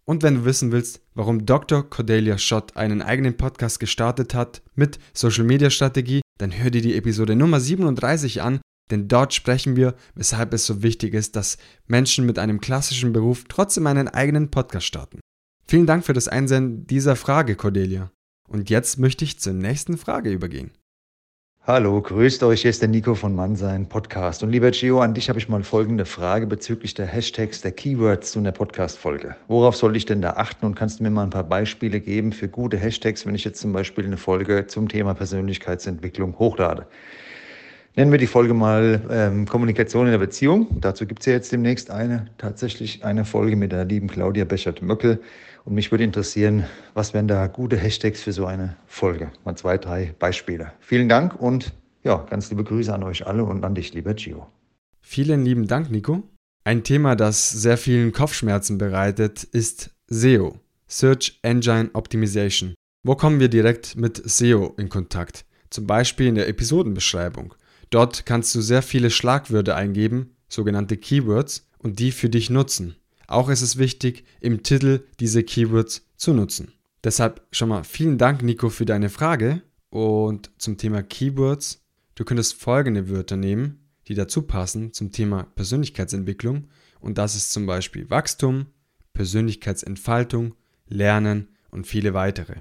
Und 0.04 0.24
wenn 0.24 0.36
du 0.36 0.46
wissen 0.46 0.72
willst, 0.72 1.02
warum 1.14 1.46
Dr. 1.46 1.90
Cordelia 1.90 2.38
Schott 2.38 2.76
einen 2.76 3.02
eigenen 3.02 3.38
Podcast 3.38 3.80
gestartet 3.80 4.34
hat 4.34 4.62
mit 4.76 5.00
Social 5.14 5.46
Media 5.46 5.70
Strategie, 5.70 6.22
dann 6.38 6.52
hör 6.52 6.70
dir 6.70 6.82
die 6.82 6.96
Episode 6.96 7.36
Nummer 7.36 7.62
37 7.62 8.42
an, 8.42 8.60
denn 8.90 9.08
dort 9.08 9.34
sprechen 9.34 9.78
wir, 9.78 9.96
weshalb 10.16 10.54
es 10.54 10.66
so 10.66 10.84
wichtig 10.84 11.14
ist, 11.14 11.38
dass 11.38 11.58
Menschen 11.88 12.26
mit 12.26 12.40
einem 12.40 12.60
klassischen 12.60 13.14
Beruf 13.14 13.46
trotzdem 13.48 13.88
einen 13.88 14.10
eigenen 14.10 14.52
Podcast 14.52 14.86
starten. 14.86 15.22
Vielen 15.66 15.86
Dank 15.86 16.06
für 16.06 16.14
das 16.14 16.28
Einsenden 16.28 16.88
dieser 16.88 17.16
Frage, 17.16 17.56
Cordelia. 17.56 18.12
Und 18.50 18.70
jetzt 18.70 19.00
möchte 19.00 19.24
ich 19.24 19.40
zur 19.40 19.54
nächsten 19.54 19.98
Frage 19.98 20.30
übergehen. 20.30 20.72
Hallo, 21.68 22.02
grüßt 22.02 22.42
euch, 22.42 22.64
hier 22.64 22.72
ist 22.72 22.82
der 22.82 22.90
Nico 22.90 23.14
von 23.14 23.36
Mannsein 23.36 23.88
Podcast. 23.88 24.42
Und 24.42 24.50
lieber 24.50 24.72
Gio, 24.72 25.00
an 25.00 25.14
dich 25.14 25.30
habe 25.30 25.38
ich 25.38 25.48
mal 25.48 25.62
folgende 25.62 26.06
Frage 26.06 26.48
bezüglich 26.48 26.96
der 26.96 27.06
Hashtags, 27.06 27.62
der 27.62 27.72
Keywords 27.72 28.32
zu 28.32 28.40
einer 28.40 28.52
Podcast-Folge. 28.52 29.36
Worauf 29.48 29.76
soll 29.76 29.96
ich 29.96 30.08
denn 30.08 30.24
da 30.24 30.32
achten 30.32 30.66
und 30.66 30.74
kannst 30.74 31.00
du 31.00 31.04
mir 31.04 31.12
mal 31.12 31.22
ein 31.22 31.30
paar 31.30 31.44
Beispiele 31.44 32.00
geben 32.00 32.32
für 32.32 32.48
gute 32.48 32.78
Hashtags, 32.78 33.28
wenn 33.28 33.36
ich 33.36 33.44
jetzt 33.44 33.62
zum 33.62 33.74
Beispiel 33.74 34.06
eine 34.06 34.18
Folge 34.18 34.66
zum 34.66 34.90
Thema 34.90 35.14
Persönlichkeitsentwicklung 35.14 36.40
hochlade? 36.40 36.88
Nennen 37.96 38.12
wir 38.12 38.18
die 38.18 38.26
Folge 38.26 38.56
mal 38.56 39.00
ähm, 39.12 39.46
Kommunikation 39.46 40.08
in 40.08 40.14
der 40.14 40.18
Beziehung. 40.18 40.66
Dazu 40.82 41.06
gibt 41.06 41.20
es 41.20 41.28
ja 41.28 41.34
jetzt 41.34 41.52
demnächst 41.52 41.92
eine, 41.92 42.26
tatsächlich 42.40 43.06
eine 43.06 43.24
Folge 43.24 43.56
mit 43.56 43.72
der 43.72 43.86
lieben 43.86 44.08
Claudia 44.08 44.46
Bechert-Möckel. 44.46 45.20
Und 45.64 45.76
mich 45.76 45.92
würde 45.92 46.04
interessieren, 46.04 46.66
was 46.94 47.14
wären 47.14 47.28
da 47.28 47.48
gute 47.48 47.78
Hashtags 47.78 48.22
für 48.22 48.32
so 48.32 48.46
eine 48.46 48.78
Folge? 48.88 49.32
Mal 49.46 49.56
zwei, 49.56 49.78
drei 49.78 50.16
Beispiele. 50.18 50.74
Vielen 50.80 51.08
Dank 51.08 51.40
und 51.40 51.74
ja, 52.04 52.26
ganz 52.30 52.50
liebe 52.50 52.64
Grüße 52.64 52.94
an 52.94 53.04
euch 53.04 53.28
alle 53.28 53.44
und 53.44 53.64
an 53.64 53.76
dich, 53.76 53.94
lieber 53.94 54.14
Gio. 54.14 54.48
Vielen 55.02 55.46
lieben 55.46 55.68
Dank, 55.68 55.92
Nico. 55.92 56.24
Ein 56.64 56.84
Thema, 56.84 57.16
das 57.16 57.50
sehr 57.50 57.78
vielen 57.78 58.12
Kopfschmerzen 58.12 58.78
bereitet, 58.78 59.44
ist 59.44 59.92
SEO, 60.08 60.60
Search 60.88 61.40
Engine 61.44 61.90
Optimization. 61.94 62.76
Wo 63.04 63.16
kommen 63.16 63.40
wir 63.40 63.50
direkt 63.50 63.96
mit 63.96 64.22
SEO 64.24 64.76
in 64.78 64.90
Kontakt? 64.90 65.46
Zum 65.70 65.88
Beispiel 65.88 66.28
in 66.28 66.36
der 66.36 66.48
Episodenbeschreibung. 66.48 67.56
Dort 67.90 68.26
kannst 68.26 68.54
du 68.56 68.62
sehr 68.62 68.82
viele 68.82 69.10
Schlagwörter 69.10 69.76
eingeben, 69.76 70.36
sogenannte 70.48 70.98
Keywords, 70.98 71.68
und 71.80 71.98
die 72.00 72.12
für 72.12 72.30
dich 72.30 72.50
nutzen. 72.52 72.96
Auch 73.32 73.50
ist 73.50 73.62
es 73.62 73.78
wichtig, 73.78 74.26
im 74.42 74.62
Titel 74.62 75.06
diese 75.22 75.44
Keywords 75.44 76.06
zu 76.18 76.34
nutzen. 76.34 76.74
Deshalb 77.04 77.48
schon 77.52 77.70
mal 77.70 77.86
vielen 77.86 78.18
Dank, 78.18 78.44
Nico, 78.44 78.70
für 78.70 78.86
deine 78.86 79.10
Frage. 79.10 79.62
Und 79.90 80.52
zum 80.58 80.78
Thema 80.78 81.02
Keywords, 81.02 81.82
du 82.16 82.26
könntest 82.26 82.56
folgende 82.56 83.10
Wörter 83.10 83.38
nehmen, 83.38 83.88
die 84.08 84.16
dazu 84.16 84.42
passen 84.42 84.92
zum 84.92 85.14
Thema 85.14 85.44
Persönlichkeitsentwicklung. 85.56 86.68
Und 87.00 87.18
das 87.18 87.36
ist 87.36 87.54
zum 87.54 87.66
Beispiel 87.66 88.10
Wachstum, 88.10 88.66
Persönlichkeitsentfaltung, 89.14 90.56
Lernen 90.88 91.48
und 91.70 91.88
viele 91.88 92.14
weitere. 92.14 92.56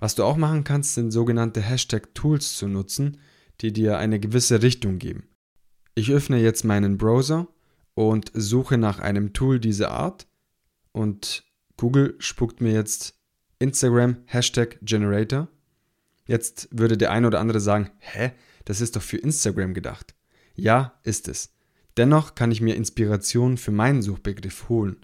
Was 0.00 0.16
du 0.16 0.24
auch 0.24 0.36
machen 0.36 0.64
kannst, 0.64 0.94
sind 0.94 1.12
sogenannte 1.12 1.62
Hashtag-Tools 1.62 2.56
zu 2.56 2.66
nutzen, 2.66 3.18
die 3.60 3.72
dir 3.72 3.98
eine 3.98 4.18
gewisse 4.18 4.60
Richtung 4.60 4.98
geben. 4.98 5.28
Ich 5.94 6.10
öffne 6.10 6.38
jetzt 6.42 6.64
meinen 6.64 6.98
Browser 6.98 7.46
und 7.96 8.30
suche 8.34 8.76
nach 8.76 8.98
einem 8.98 9.32
Tool 9.32 9.58
dieser 9.58 9.90
Art 9.90 10.28
und 10.92 11.44
Google 11.78 12.14
spuckt 12.18 12.60
mir 12.60 12.72
jetzt 12.72 13.18
Instagram 13.58 14.18
Hashtag 14.26 14.78
Generator. 14.82 15.48
Jetzt 16.26 16.68
würde 16.70 16.98
der 16.98 17.10
eine 17.10 17.26
oder 17.26 17.40
andere 17.40 17.58
sagen, 17.58 17.90
hä, 17.98 18.32
das 18.66 18.82
ist 18.82 18.96
doch 18.96 19.02
für 19.02 19.16
Instagram 19.16 19.72
gedacht. 19.72 20.14
Ja, 20.54 21.00
ist 21.04 21.26
es. 21.26 21.54
Dennoch 21.96 22.34
kann 22.34 22.52
ich 22.52 22.60
mir 22.60 22.76
Inspiration 22.76 23.56
für 23.56 23.70
meinen 23.70 24.02
Suchbegriff 24.02 24.68
holen. 24.68 24.98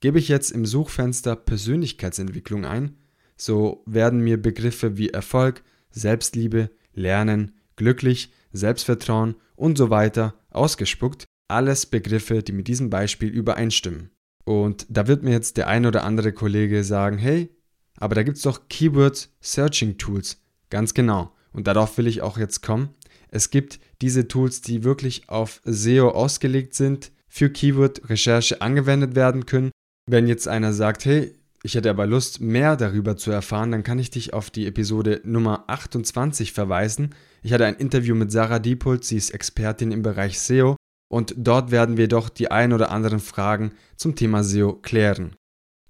Gebe 0.00 0.18
ich 0.18 0.26
jetzt 0.26 0.50
im 0.50 0.66
Suchfenster 0.66 1.36
Persönlichkeitsentwicklung 1.36 2.64
ein, 2.64 2.96
so 3.36 3.84
werden 3.86 4.20
mir 4.20 4.42
Begriffe 4.42 4.96
wie 4.96 5.10
Erfolg, 5.10 5.62
Selbstliebe, 5.92 6.70
Lernen, 6.94 7.52
glücklich, 7.76 8.32
Selbstvertrauen 8.52 9.36
und 9.54 9.78
so 9.78 9.90
weiter 9.90 10.34
ausgespuckt, 10.50 11.26
alles 11.48 11.86
Begriffe, 11.86 12.42
die 12.42 12.52
mit 12.52 12.68
diesem 12.68 12.90
Beispiel 12.90 13.28
übereinstimmen. 13.28 14.10
Und 14.44 14.86
da 14.88 15.06
wird 15.06 15.22
mir 15.22 15.32
jetzt 15.32 15.56
der 15.56 15.68
ein 15.68 15.86
oder 15.86 16.04
andere 16.04 16.32
Kollege 16.32 16.84
sagen, 16.84 17.18
hey, 17.18 17.50
aber 17.96 18.14
da 18.14 18.22
gibt 18.22 18.36
es 18.36 18.42
doch 18.42 18.68
Keyword 18.68 19.30
Searching 19.40 19.98
Tools. 19.98 20.42
Ganz 20.70 20.94
genau. 20.94 21.32
Und 21.52 21.66
darauf 21.66 21.96
will 21.98 22.06
ich 22.06 22.22
auch 22.22 22.36
jetzt 22.38 22.62
kommen. 22.62 22.90
Es 23.30 23.50
gibt 23.50 23.80
diese 24.02 24.28
Tools, 24.28 24.60
die 24.60 24.84
wirklich 24.84 25.28
auf 25.28 25.60
SEO 25.64 26.10
ausgelegt 26.10 26.74
sind, 26.74 27.12
für 27.28 27.50
Keyword-Recherche 27.50 28.60
angewendet 28.60 29.14
werden 29.14 29.46
können. 29.46 29.70
Wenn 30.06 30.26
jetzt 30.26 30.46
einer 30.46 30.72
sagt, 30.72 31.04
hey, 31.04 31.34
ich 31.62 31.74
hätte 31.74 31.90
aber 31.90 32.06
Lust, 32.06 32.40
mehr 32.40 32.76
darüber 32.76 33.16
zu 33.16 33.30
erfahren, 33.30 33.72
dann 33.72 33.82
kann 33.82 33.98
ich 33.98 34.10
dich 34.10 34.34
auf 34.34 34.50
die 34.50 34.66
Episode 34.66 35.20
Nummer 35.24 35.64
28 35.68 36.52
verweisen. 36.52 37.14
Ich 37.42 37.52
hatte 37.52 37.64
ein 37.64 37.76
Interview 37.76 38.14
mit 38.14 38.30
Sarah 38.30 38.58
Diepold, 38.58 39.04
sie 39.04 39.16
ist 39.16 39.30
Expertin 39.30 39.90
im 39.90 40.02
Bereich 40.02 40.38
SEO 40.38 40.76
und 41.08 41.34
dort 41.36 41.70
werden 41.70 41.96
wir 41.96 42.08
doch 42.08 42.28
die 42.28 42.50
ein 42.50 42.72
oder 42.72 42.90
anderen 42.90 43.20
Fragen 43.20 43.72
zum 43.96 44.16
Thema 44.16 44.42
SEO 44.42 44.74
klären. 44.74 45.36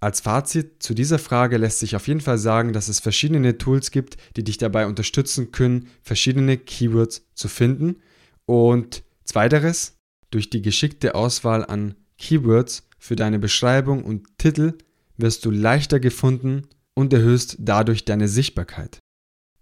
Als 0.01 0.21
Fazit 0.21 0.83
zu 0.83 0.93
dieser 0.93 1.19
Frage 1.19 1.57
lässt 1.57 1.79
sich 1.79 1.97
auf 1.97 2.09
jeden 2.09 2.21
Fall 2.21 2.37
sagen, 2.37 2.75
dass 2.75 2.89
es 2.89 3.01
verschiedene 3.01 3.57
Tools 3.57 3.91
gibt, 3.91 4.19
die 4.37 4.45
dich 4.45 4.59
dabei 4.59 4.87
unterstützen 4.87 5.51
können, 5.51 5.89
verschiedene 6.03 6.59
Keywords 6.59 7.27
zu 7.35 7.49
finden. 7.49 8.03
Und 8.45 9.03
zweiteres, 9.25 9.97
durch 10.31 10.51
die 10.51 10.61
geschickte 10.61 11.15
Auswahl 11.15 11.65
an 11.65 11.95
Keywords 12.19 12.87
für 12.99 13.17
deine 13.17 13.39
Beschreibung 13.39 14.05
und 14.05 14.37
Titel 14.37 14.75
wirst 15.17 15.45
du 15.47 15.51
leichter 15.51 16.01
gefunden 16.01 16.69
und 16.95 17.13
erhöhst 17.15 17.57
dadurch 17.61 18.05
deine 18.05 18.29
Sichtbarkeit. 18.29 18.99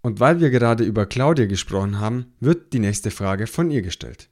Und 0.01 0.19
weil 0.19 0.41
wir 0.41 0.49
gerade 0.49 0.83
über 0.83 1.05
Claudia 1.05 1.45
gesprochen 1.45 2.01
haben, 2.01 2.33
wird 2.41 2.73
die 2.73 2.79
nächste 2.79 3.11
Frage 3.11 3.47
von 3.47 3.71
ihr 3.71 3.81
gestellt. 3.81 4.29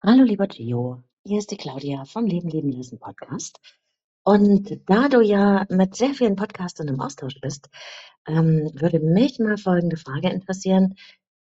Hallo 0.00 0.22
lieber 0.22 0.46
Gio, 0.46 1.02
hier 1.24 1.40
ist 1.40 1.50
die 1.50 1.56
Claudia 1.56 2.04
vom 2.04 2.24
Leben, 2.24 2.48
Leben, 2.48 2.70
Lesen 2.70 3.00
Podcast. 3.00 3.58
Und 4.22 4.88
da 4.88 5.08
du 5.08 5.20
ja 5.20 5.66
mit 5.70 5.96
sehr 5.96 6.14
vielen 6.14 6.36
Podcastern 6.36 6.86
im 6.86 7.00
Austausch 7.00 7.40
bist, 7.40 7.68
ähm, 8.24 8.70
würde 8.74 9.00
mich 9.00 9.40
mal 9.40 9.56
folgende 9.58 9.96
Frage 9.96 10.30
interessieren. 10.30 10.94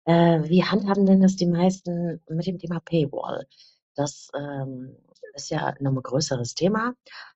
Äh, 0.04 0.48
wie 0.48 0.62
handhaben 0.62 1.04
denn 1.04 1.20
das 1.20 1.34
die 1.34 1.48
meisten 1.48 2.22
mit 2.28 2.46
dem 2.46 2.60
Thema 2.60 2.78
Paywall? 2.78 3.44
Das 3.96 4.30
ähm, 4.38 4.98
ist 5.34 5.50
ja 5.50 5.74
noch 5.80 5.90
ein 5.90 6.02
größeres 6.02 6.54
Thema. 6.54 6.94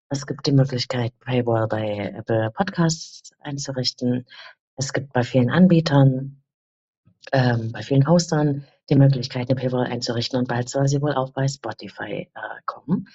Es 0.09 0.25
gibt 0.25 0.47
die 0.47 0.53
Möglichkeit, 0.53 1.19
Paywall 1.19 1.67
bei 1.67 2.13
Apple 2.17 2.53
Podcasts 2.53 3.33
einzurichten. 3.41 4.25
Es 4.77 4.93
gibt 4.93 5.13
bei 5.13 5.25
vielen 5.25 5.51
Anbietern, 5.51 6.45
ähm, 7.33 7.73
bei 7.73 7.83
vielen 7.83 8.07
Hostern 8.07 8.65
die 8.91 8.97
Möglichkeit, 8.97 9.51
eine 9.51 9.61
Paywall 9.61 9.87
einzurichten 9.87 10.39
und 10.39 10.49
bald 10.49 10.69
soll 10.69 10.89
sie 10.89 11.03
wohl 11.03 11.15
auch 11.15 11.31
bei 11.31 11.47
Spotify 11.49 12.31
äh, 12.35 12.61
kommen. 12.65 13.09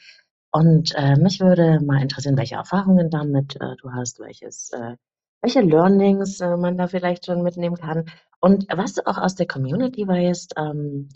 Und 0.51 0.93
äh, 0.95 1.15
mich 1.15 1.39
würde 1.39 1.79
mal 1.83 2.01
interessieren, 2.01 2.37
welche 2.37 2.55
Erfahrungen 2.55 3.09
damit 3.09 3.55
äh, 3.55 3.75
du 3.81 3.91
hast, 3.91 4.19
welches, 4.19 4.71
äh, 4.71 4.95
welche 5.41 5.61
Learnings 5.61 6.39
äh, 6.41 6.57
man 6.57 6.77
da 6.77 6.87
vielleicht 6.87 7.25
schon 7.25 7.41
mitnehmen 7.41 7.77
kann 7.77 8.05
und 8.39 8.67
was 8.75 8.93
du 8.93 9.07
auch 9.07 9.17
aus 9.17 9.35
der 9.35 9.47
Community 9.47 10.07
weißt, 10.07 10.53
ähm, 10.57 11.09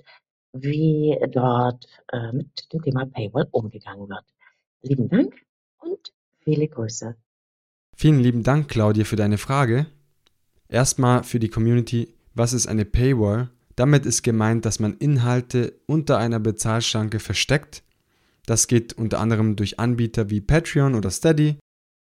wie 0.54 1.18
dort 1.32 1.86
äh, 2.12 2.32
mit 2.32 2.74
dem 2.74 2.82
Thema 2.82 3.06
Paywall 3.06 3.48
umgegangen 3.52 4.10
wird. 4.10 4.26
Lieben 4.82 5.08
Dank 5.10 5.36
und 5.78 6.14
viele 6.40 6.68
Grüße. 6.68 7.16
Vielen 7.96 8.20
lieben 8.20 8.44
Dank, 8.44 8.70
Claudia, 8.70 9.06
für 9.06 9.16
deine 9.16 9.38
Frage. 9.38 9.86
Erstmal 10.68 11.24
für 11.24 11.40
die 11.40 11.50
Community, 11.50 12.14
was 12.34 12.54
ist 12.54 12.68
eine 12.68 12.86
Paywall? 12.86 13.50
Damit 13.78 14.08
ist 14.08 14.24
gemeint, 14.24 14.66
dass 14.66 14.80
man 14.80 14.98
Inhalte 14.98 15.80
unter 15.86 16.18
einer 16.18 16.40
Bezahlschranke 16.40 17.20
versteckt. 17.20 17.84
Das 18.48 18.68
geht 18.68 18.94
unter 18.94 19.20
anderem 19.20 19.56
durch 19.56 19.80
Anbieter 19.80 20.32
wie 20.32 20.42
Patreon 20.42 20.96
oder 20.96 21.12
Steady 21.12 21.60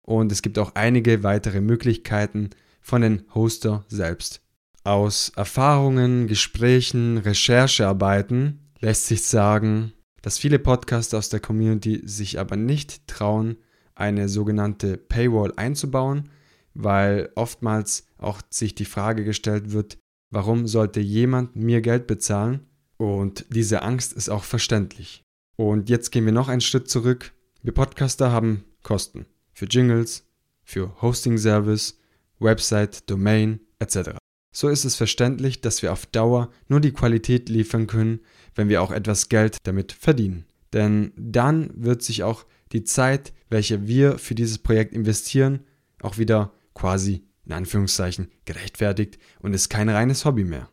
und 0.07 0.31
es 0.31 0.41
gibt 0.41 0.59
auch 0.59 0.77
einige 0.77 1.25
weitere 1.25 1.61
Möglichkeiten 1.61 2.51
von 2.81 3.03
den 3.03 3.25
Hoster 3.35 3.85
selbst. 3.89 4.41
Aus 4.85 5.33
Erfahrungen, 5.35 6.29
Gesprächen, 6.29 7.19
Recherchearbeiten 7.19 8.61
lässt 8.79 9.09
sich 9.09 9.25
sagen, 9.25 9.95
dass 10.23 10.39
viele 10.39 10.61
Podcaster 10.61 11.19
aus 11.19 11.29
der 11.29 11.41
Community 11.41 12.03
sich 12.05 12.39
aber 12.39 12.55
nicht 12.55 13.09
trauen, 13.09 13.57
eine 13.97 14.29
sogenannte 14.29 14.97
Paywall 14.97 15.53
einzubauen, 15.57 16.29
weil 16.75 17.31
oftmals 17.35 18.07
auch 18.19 18.43
sich 18.51 18.77
die 18.77 18.85
Frage 18.85 19.25
gestellt 19.25 19.73
wird, 19.73 19.99
warum 20.31 20.67
sollte 20.67 21.01
jemand 21.01 21.57
mir 21.57 21.81
Geld 21.81 22.07
bezahlen? 22.07 22.67
Und 22.97 23.47
diese 23.51 23.83
Angst 23.83 24.13
ist 24.13 24.29
auch 24.29 24.45
verständlich. 24.45 25.23
Und 25.57 25.89
jetzt 25.89 26.11
gehen 26.11 26.25
wir 26.25 26.33
noch 26.33 26.49
einen 26.49 26.61
Schritt 26.61 26.89
zurück. 26.89 27.33
Wir 27.63 27.73
Podcaster 27.73 28.33
haben 28.33 28.65
Kosten 28.83 29.27
für 29.53 29.67
Jingles, 29.67 30.27
für 30.65 31.01
Hosting-Service, 31.01 31.99
Website, 32.39 33.09
Domain 33.09 33.61
etc. 33.79 34.19
So 34.53 34.69
ist 34.69 34.85
es 34.85 34.95
verständlich, 34.95 35.61
dass 35.61 35.83
wir 35.83 35.93
auf 35.93 36.07
Dauer 36.07 36.51
nur 36.69 36.81
die 36.81 36.93
Qualität 36.93 37.49
liefern 37.49 37.87
können, 37.87 38.21
wenn 38.55 38.69
wir 38.69 38.83
auch 38.83 38.91
etwas 38.91 39.29
Geld 39.29 39.59
damit 39.65 39.93
verdienen. 39.93 40.45
Denn 40.73 41.13
dann 41.17 41.71
wird 41.75 42.03
sich 42.03 42.23
auch 42.23 42.45
die 42.73 42.85
Zeit, 42.85 43.33
welche 43.49 43.87
wir 43.87 44.19
für 44.19 44.35
dieses 44.35 44.59
Projekt 44.59 44.93
investieren, 44.93 45.61
auch 46.03 46.19
wieder 46.19 46.53
quasi 46.75 47.25
in 47.47 47.53
Anführungszeichen 47.53 48.31
gerechtfertigt 48.45 49.19
und 49.41 49.55
ist 49.55 49.69
kein 49.69 49.89
reines 49.89 50.25
Hobby 50.25 50.45
mehr. 50.45 50.71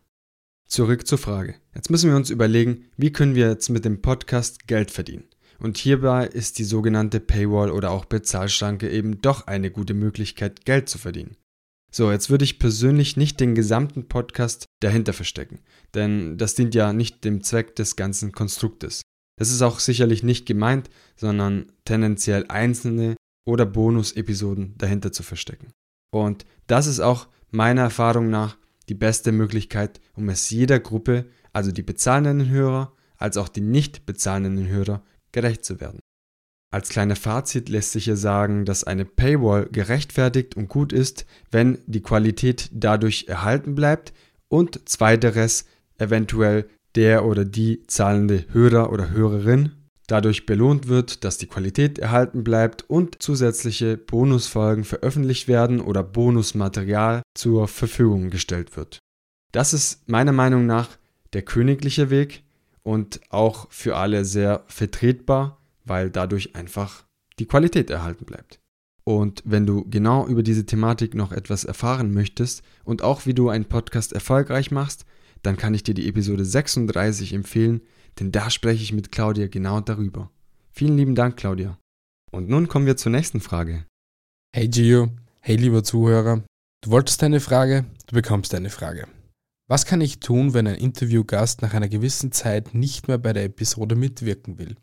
Zurück 0.67 1.05
zur 1.05 1.17
Frage. 1.17 1.55
Jetzt 1.75 1.89
müssen 1.89 2.09
wir 2.09 2.15
uns 2.15 2.29
überlegen, 2.29 2.85
wie 2.95 3.11
können 3.11 3.35
wir 3.35 3.49
jetzt 3.49 3.69
mit 3.69 3.83
dem 3.83 4.01
Podcast 4.01 4.67
Geld 4.67 4.89
verdienen. 4.89 5.25
Und 5.59 5.77
hierbei 5.77 6.25
ist 6.25 6.59
die 6.59 6.63
sogenannte 6.63 7.19
Paywall 7.19 7.71
oder 7.71 7.91
auch 7.91 8.05
Bezahlschranke 8.05 8.89
eben 8.89 9.21
doch 9.21 9.47
eine 9.47 9.69
gute 9.69 9.93
Möglichkeit, 9.93 10.65
Geld 10.65 10.89
zu 10.89 10.97
verdienen. 10.97 11.35
So, 11.91 12.09
jetzt 12.09 12.29
würde 12.29 12.45
ich 12.45 12.57
persönlich 12.57 13.17
nicht 13.17 13.39
den 13.41 13.53
gesamten 13.53 14.07
Podcast 14.07 14.65
dahinter 14.79 15.11
verstecken, 15.11 15.59
denn 15.93 16.37
das 16.37 16.55
dient 16.55 16.73
ja 16.73 16.93
nicht 16.93 17.25
dem 17.25 17.43
Zweck 17.43 17.75
des 17.75 17.97
ganzen 17.97 18.31
Konstruktes. 18.31 19.01
Das 19.37 19.51
ist 19.51 19.61
auch 19.61 19.79
sicherlich 19.79 20.23
nicht 20.23 20.45
gemeint, 20.45 20.89
sondern 21.17 21.71
tendenziell 21.83 22.45
einzelne 22.47 23.17
oder 23.45 23.65
Bonus-Episoden 23.65 24.75
dahinter 24.77 25.11
zu 25.11 25.23
verstecken. 25.23 25.71
Und 26.11 26.45
das 26.67 26.87
ist 26.87 26.99
auch 26.99 27.27
meiner 27.49 27.81
Erfahrung 27.81 28.29
nach 28.29 28.57
die 28.89 28.93
beste 28.93 29.31
Möglichkeit, 29.31 30.01
um 30.13 30.29
es 30.29 30.49
jeder 30.49 30.79
Gruppe, 30.79 31.25
also 31.53 31.71
die 31.71 31.83
bezahlenden 31.83 32.49
Hörer 32.49 32.93
als 33.17 33.37
auch 33.37 33.49
die 33.49 33.61
nicht 33.61 34.05
bezahlenden 34.05 34.67
Hörer, 34.67 35.03
gerecht 35.31 35.63
zu 35.63 35.79
werden. 35.79 35.99
Als 36.73 36.89
kleiner 36.89 37.15
Fazit 37.15 37.69
lässt 37.69 37.91
sich 37.91 38.05
hier 38.05 38.17
sagen, 38.17 38.65
dass 38.65 38.83
eine 38.83 39.05
Paywall 39.05 39.67
gerechtfertigt 39.71 40.55
und 40.55 40.69
gut 40.69 40.93
ist, 40.93 41.25
wenn 41.51 41.79
die 41.85 42.01
Qualität 42.01 42.69
dadurch 42.73 43.25
erhalten 43.27 43.75
bleibt 43.75 44.13
und 44.47 44.87
zweiteres 44.89 45.65
eventuell 45.97 46.67
der 46.95 47.25
oder 47.25 47.45
die 47.45 47.83
zahlende 47.87 48.45
Hörer 48.51 48.91
oder 48.91 49.11
Hörerin 49.11 49.73
dadurch 50.11 50.45
belohnt 50.45 50.87
wird, 50.87 51.23
dass 51.23 51.37
die 51.37 51.47
Qualität 51.47 51.97
erhalten 51.97 52.43
bleibt 52.43 52.89
und 52.89 53.23
zusätzliche 53.23 53.95
Bonusfolgen 53.97 54.83
veröffentlicht 54.83 55.47
werden 55.47 55.79
oder 55.79 56.03
Bonusmaterial 56.03 57.21
zur 57.33 57.67
Verfügung 57.67 58.29
gestellt 58.29 58.75
wird. 58.75 58.99
Das 59.53 59.73
ist 59.73 60.09
meiner 60.09 60.33
Meinung 60.33 60.65
nach 60.65 60.89
der 61.33 61.43
königliche 61.43 62.09
Weg 62.09 62.43
und 62.83 63.21
auch 63.29 63.71
für 63.71 63.95
alle 63.95 64.25
sehr 64.25 64.63
vertretbar, 64.67 65.61
weil 65.85 66.09
dadurch 66.09 66.55
einfach 66.55 67.05
die 67.39 67.45
Qualität 67.47 67.89
erhalten 67.89 68.25
bleibt. 68.25 68.59
Und 69.03 69.41
wenn 69.45 69.65
du 69.65 69.85
genau 69.89 70.27
über 70.27 70.43
diese 70.43 70.65
Thematik 70.65 71.15
noch 71.15 71.31
etwas 71.31 71.63
erfahren 71.63 72.13
möchtest 72.13 72.63
und 72.83 73.01
auch 73.01 73.25
wie 73.25 73.33
du 73.33 73.49
einen 73.49 73.65
Podcast 73.65 74.13
erfolgreich 74.13 74.71
machst, 74.71 75.05
dann 75.41 75.57
kann 75.57 75.73
ich 75.73 75.83
dir 75.83 75.93
die 75.93 76.07
Episode 76.07 76.45
36 76.45 77.33
empfehlen, 77.33 77.81
denn 78.19 78.31
da 78.31 78.49
spreche 78.49 78.83
ich 78.83 78.93
mit 78.93 79.11
Claudia 79.11 79.47
genau 79.47 79.81
darüber. 79.81 80.31
Vielen 80.71 80.97
lieben 80.97 81.15
Dank, 81.15 81.37
Claudia. 81.37 81.77
Und 82.31 82.49
nun 82.49 82.67
kommen 82.67 82.85
wir 82.85 82.97
zur 82.97 83.11
nächsten 83.11 83.41
Frage. 83.41 83.85
Hey 84.53 84.67
Gio, 84.67 85.09
hey 85.41 85.55
lieber 85.55 85.83
Zuhörer, 85.83 86.43
du 86.81 86.91
wolltest 86.91 87.23
eine 87.23 87.39
Frage, 87.39 87.85
du 88.07 88.15
bekommst 88.15 88.53
eine 88.53 88.69
Frage. 88.69 89.07
Was 89.67 89.85
kann 89.85 90.01
ich 90.01 90.19
tun, 90.19 90.53
wenn 90.53 90.67
ein 90.67 90.75
Interviewgast 90.75 91.61
nach 91.61 91.73
einer 91.73 91.87
gewissen 91.87 92.31
Zeit 92.31 92.73
nicht 92.73 93.07
mehr 93.07 93.17
bei 93.17 93.31
der 93.31 93.45
Episode 93.45 93.95
mitwirken 93.95 94.59
will? 94.59 94.75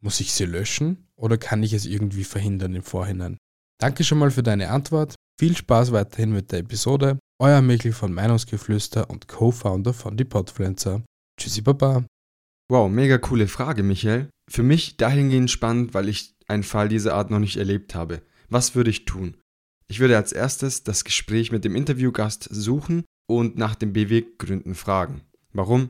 Muss 0.00 0.20
ich 0.20 0.32
sie 0.32 0.44
löschen 0.44 1.06
oder 1.16 1.38
kann 1.38 1.62
ich 1.62 1.72
es 1.72 1.86
irgendwie 1.86 2.24
verhindern 2.24 2.74
im 2.74 2.82
Vorhinein? 2.82 3.38
Danke 3.80 4.02
schon 4.02 4.18
mal 4.18 4.30
für 4.30 4.42
deine 4.42 4.70
Antwort. 4.70 5.14
Viel 5.38 5.56
Spaß 5.56 5.92
weiterhin 5.92 6.32
mit 6.32 6.50
der 6.50 6.60
Episode. 6.60 7.18
Euer 7.40 7.60
Michel 7.62 7.92
von 7.92 8.12
Meinungsgeflüster 8.12 9.08
und 9.08 9.28
Co-Founder 9.28 9.94
von 9.94 10.16
Die 10.16 10.24
Podfluencer. 10.24 11.02
Tschüssi 11.38 11.60
Baba. 11.60 12.04
Wow, 12.70 12.90
mega 12.90 13.16
coole 13.16 13.48
Frage, 13.48 13.82
Michael. 13.82 14.28
Für 14.50 14.62
mich 14.62 14.98
dahingehend 14.98 15.50
spannend, 15.50 15.94
weil 15.94 16.06
ich 16.08 16.34
einen 16.48 16.62
Fall 16.62 16.88
dieser 16.88 17.14
Art 17.14 17.30
noch 17.30 17.38
nicht 17.38 17.56
erlebt 17.56 17.94
habe. 17.94 18.20
Was 18.50 18.74
würde 18.74 18.90
ich 18.90 19.06
tun? 19.06 19.38
Ich 19.88 20.00
würde 20.00 20.18
als 20.18 20.32
erstes 20.32 20.84
das 20.84 21.04
Gespräch 21.04 21.50
mit 21.50 21.64
dem 21.64 21.74
Interviewgast 21.74 22.46
suchen 22.50 23.04
und 23.26 23.56
nach 23.56 23.74
den 23.74 23.94
Beweggründen 23.94 24.74
fragen. 24.74 25.22
Warum? 25.54 25.88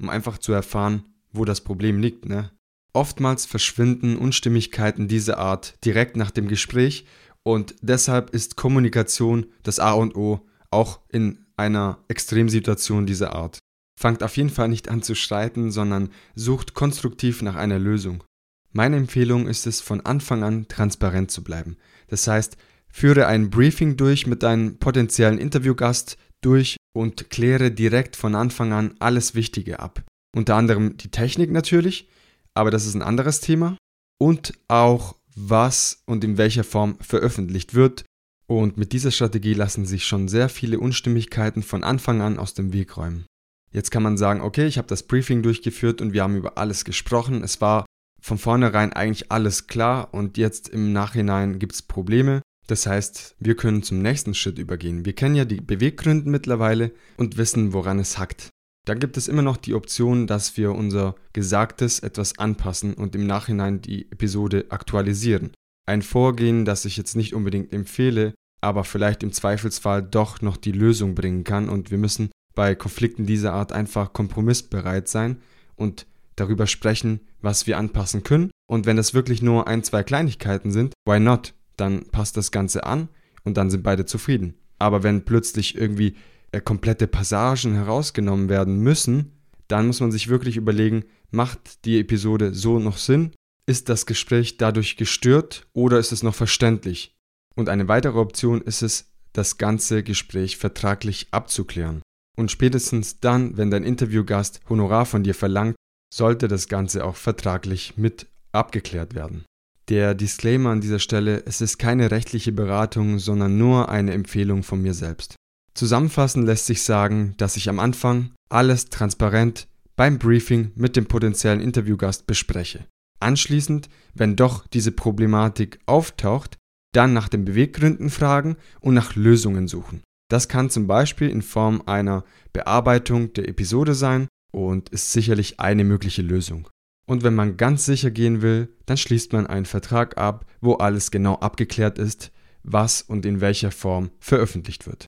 Um 0.00 0.10
einfach 0.10 0.36
zu 0.36 0.52
erfahren, 0.52 1.02
wo 1.32 1.46
das 1.46 1.62
Problem 1.62 1.98
liegt, 1.98 2.26
ne? 2.26 2.50
Oftmals 2.92 3.46
verschwinden 3.46 4.16
Unstimmigkeiten 4.16 5.08
dieser 5.08 5.38
Art 5.38 5.82
direkt 5.84 6.16
nach 6.16 6.30
dem 6.30 6.46
Gespräch 6.48 7.06
und 7.42 7.74
deshalb 7.80 8.30
ist 8.30 8.56
Kommunikation 8.56 9.46
das 9.62 9.78
A 9.78 9.92
und 9.92 10.14
O, 10.14 10.46
auch 10.70 11.00
in 11.08 11.46
einer 11.56 12.04
Extremsituation 12.08 13.06
dieser 13.06 13.34
Art. 13.34 13.58
Fangt 13.98 14.22
auf 14.22 14.36
jeden 14.36 14.50
Fall 14.50 14.68
nicht 14.68 14.88
an 14.88 15.02
zu 15.02 15.16
streiten, 15.16 15.72
sondern 15.72 16.10
sucht 16.36 16.72
konstruktiv 16.72 17.42
nach 17.42 17.56
einer 17.56 17.80
Lösung. 17.80 18.22
Meine 18.70 18.96
Empfehlung 18.96 19.48
ist 19.48 19.66
es, 19.66 19.80
von 19.80 20.02
Anfang 20.02 20.44
an 20.44 20.68
transparent 20.68 21.32
zu 21.32 21.42
bleiben. 21.42 21.76
Das 22.06 22.28
heißt, 22.28 22.56
führe 22.88 23.26
ein 23.26 23.50
Briefing 23.50 23.96
durch 23.96 24.28
mit 24.28 24.44
deinem 24.44 24.78
potenziellen 24.78 25.38
Interviewgast 25.38 26.16
durch 26.42 26.76
und 26.96 27.28
kläre 27.28 27.72
direkt 27.72 28.14
von 28.14 28.36
Anfang 28.36 28.72
an 28.72 28.94
alles 29.00 29.34
Wichtige 29.34 29.80
ab. 29.80 30.04
Unter 30.32 30.54
anderem 30.54 30.96
die 30.96 31.10
Technik 31.10 31.50
natürlich, 31.50 32.08
aber 32.54 32.70
das 32.70 32.86
ist 32.86 32.94
ein 32.94 33.02
anderes 33.02 33.40
Thema. 33.40 33.76
Und 34.20 34.52
auch 34.68 35.16
was 35.34 36.04
und 36.06 36.22
in 36.22 36.38
welcher 36.38 36.62
Form 36.62 37.00
veröffentlicht 37.00 37.74
wird. 37.74 38.04
Und 38.46 38.76
mit 38.76 38.92
dieser 38.92 39.10
Strategie 39.10 39.54
lassen 39.54 39.86
sich 39.86 40.06
schon 40.06 40.28
sehr 40.28 40.48
viele 40.48 40.78
Unstimmigkeiten 40.78 41.64
von 41.64 41.82
Anfang 41.82 42.20
an 42.20 42.38
aus 42.38 42.54
dem 42.54 42.72
Weg 42.72 42.96
räumen. 42.96 43.26
Jetzt 43.70 43.90
kann 43.90 44.02
man 44.02 44.16
sagen, 44.16 44.40
okay, 44.40 44.66
ich 44.66 44.78
habe 44.78 44.88
das 44.88 45.02
Briefing 45.02 45.42
durchgeführt 45.42 46.00
und 46.00 46.12
wir 46.12 46.22
haben 46.22 46.36
über 46.36 46.58
alles 46.58 46.84
gesprochen. 46.84 47.42
Es 47.42 47.60
war 47.60 47.84
von 48.20 48.38
vornherein 48.38 48.92
eigentlich 48.92 49.30
alles 49.30 49.66
klar 49.66 50.08
und 50.12 50.38
jetzt 50.38 50.68
im 50.68 50.92
Nachhinein 50.92 51.58
gibt 51.58 51.74
es 51.74 51.82
Probleme. 51.82 52.42
Das 52.66 52.86
heißt, 52.86 53.36
wir 53.38 53.56
können 53.56 53.82
zum 53.82 54.02
nächsten 54.02 54.34
Schritt 54.34 54.58
übergehen. 54.58 55.04
Wir 55.04 55.14
kennen 55.14 55.34
ja 55.34 55.44
die 55.44 55.60
Beweggründe 55.60 56.28
mittlerweile 56.28 56.92
und 57.16 57.36
wissen, 57.36 57.72
woran 57.72 57.98
es 57.98 58.18
hackt. 58.18 58.50
Dann 58.86 59.00
gibt 59.00 59.16
es 59.16 59.28
immer 59.28 59.42
noch 59.42 59.56
die 59.56 59.74
Option, 59.74 60.26
dass 60.26 60.56
wir 60.56 60.72
unser 60.72 61.14
Gesagtes 61.32 62.00
etwas 62.00 62.38
anpassen 62.38 62.94
und 62.94 63.14
im 63.14 63.26
Nachhinein 63.26 63.80
die 63.80 64.10
Episode 64.10 64.66
aktualisieren. 64.70 65.52
Ein 65.86 66.02
Vorgehen, 66.02 66.64
das 66.64 66.84
ich 66.84 66.96
jetzt 66.96 67.16
nicht 67.16 67.34
unbedingt 67.34 67.72
empfehle, 67.72 68.34
aber 68.60 68.84
vielleicht 68.84 69.22
im 69.22 69.32
Zweifelsfall 69.32 70.02
doch 70.02 70.42
noch 70.42 70.56
die 70.56 70.72
Lösung 70.72 71.14
bringen 71.14 71.44
kann 71.44 71.68
und 71.68 71.90
wir 71.90 71.98
müssen 71.98 72.30
bei 72.58 72.74
Konflikten 72.74 73.24
dieser 73.24 73.52
Art 73.52 73.70
einfach 73.70 74.12
kompromissbereit 74.12 75.06
sein 75.06 75.36
und 75.76 76.06
darüber 76.34 76.66
sprechen, 76.66 77.20
was 77.40 77.68
wir 77.68 77.78
anpassen 77.78 78.24
können. 78.24 78.50
Und 78.68 78.84
wenn 78.84 78.98
es 78.98 79.14
wirklich 79.14 79.42
nur 79.42 79.68
ein, 79.68 79.84
zwei 79.84 80.02
Kleinigkeiten 80.02 80.72
sind, 80.72 80.92
why 81.06 81.20
not? 81.20 81.54
Dann 81.76 82.06
passt 82.10 82.36
das 82.36 82.50
Ganze 82.50 82.82
an 82.82 83.10
und 83.44 83.56
dann 83.56 83.70
sind 83.70 83.84
beide 83.84 84.06
zufrieden. 84.06 84.54
Aber 84.80 85.04
wenn 85.04 85.24
plötzlich 85.24 85.78
irgendwie 85.78 86.16
äh, 86.50 86.60
komplette 86.60 87.06
Passagen 87.06 87.74
herausgenommen 87.74 88.48
werden 88.48 88.80
müssen, 88.80 89.38
dann 89.68 89.86
muss 89.86 90.00
man 90.00 90.10
sich 90.10 90.26
wirklich 90.26 90.56
überlegen, 90.56 91.04
macht 91.30 91.84
die 91.84 92.00
Episode 92.00 92.54
so 92.54 92.80
noch 92.80 92.96
Sinn? 92.96 93.30
Ist 93.66 93.88
das 93.88 94.04
Gespräch 94.04 94.56
dadurch 94.56 94.96
gestört 94.96 95.68
oder 95.74 96.00
ist 96.00 96.10
es 96.10 96.24
noch 96.24 96.34
verständlich? 96.34 97.14
Und 97.54 97.68
eine 97.68 97.86
weitere 97.86 98.18
Option 98.18 98.62
ist 98.62 98.82
es, 98.82 99.12
das 99.32 99.58
ganze 99.58 100.02
Gespräch 100.02 100.56
vertraglich 100.56 101.28
abzuklären. 101.30 102.02
Und 102.38 102.52
spätestens 102.52 103.18
dann, 103.18 103.56
wenn 103.56 103.72
dein 103.72 103.82
Interviewgast 103.82 104.60
Honorar 104.68 105.06
von 105.06 105.24
dir 105.24 105.34
verlangt, 105.34 105.74
sollte 106.14 106.46
das 106.46 106.68
Ganze 106.68 107.04
auch 107.04 107.16
vertraglich 107.16 107.94
mit 107.96 108.28
abgeklärt 108.52 109.16
werden. 109.16 109.44
Der 109.88 110.14
Disclaimer 110.14 110.70
an 110.70 110.80
dieser 110.80 111.00
Stelle, 111.00 111.42
es 111.46 111.60
ist 111.60 111.78
keine 111.78 112.12
rechtliche 112.12 112.52
Beratung, 112.52 113.18
sondern 113.18 113.58
nur 113.58 113.88
eine 113.88 114.12
Empfehlung 114.12 114.62
von 114.62 114.80
mir 114.80 114.94
selbst. 114.94 115.34
Zusammenfassend 115.74 116.46
lässt 116.46 116.66
sich 116.66 116.82
sagen, 116.82 117.34
dass 117.38 117.56
ich 117.56 117.68
am 117.68 117.80
Anfang 117.80 118.30
alles 118.48 118.88
transparent 118.88 119.66
beim 119.96 120.20
Briefing 120.20 120.70
mit 120.76 120.94
dem 120.94 121.06
potenziellen 121.06 121.60
Interviewgast 121.60 122.28
bespreche. 122.28 122.86
Anschließend, 123.18 123.88
wenn 124.14 124.36
doch 124.36 124.64
diese 124.68 124.92
Problematik 124.92 125.80
auftaucht, 125.86 126.56
dann 126.94 127.12
nach 127.12 127.28
den 127.28 127.44
Beweggründen 127.44 128.10
fragen 128.10 128.56
und 128.80 128.94
nach 128.94 129.16
Lösungen 129.16 129.66
suchen. 129.66 130.02
Das 130.30 130.48
kann 130.48 130.68
zum 130.68 130.86
Beispiel 130.86 131.30
in 131.30 131.42
Form 131.42 131.82
einer 131.86 132.24
Bearbeitung 132.52 133.32
der 133.32 133.48
Episode 133.48 133.94
sein 133.94 134.28
und 134.52 134.90
ist 134.90 135.12
sicherlich 135.12 135.58
eine 135.58 135.84
mögliche 135.84 136.22
Lösung. 136.22 136.68
Und 137.08 137.22
wenn 137.22 137.34
man 137.34 137.56
ganz 137.56 137.86
sicher 137.86 138.10
gehen 138.10 138.42
will, 138.42 138.68
dann 138.84 138.98
schließt 138.98 139.32
man 139.32 139.46
einen 139.46 139.64
Vertrag 139.64 140.18
ab, 140.18 140.44
wo 140.60 140.74
alles 140.74 141.10
genau 141.10 141.36
abgeklärt 141.36 141.98
ist, 141.98 142.30
was 142.62 143.00
und 143.00 143.24
in 143.24 143.40
welcher 143.40 143.70
Form 143.70 144.10
veröffentlicht 144.20 144.86
wird. 144.86 145.06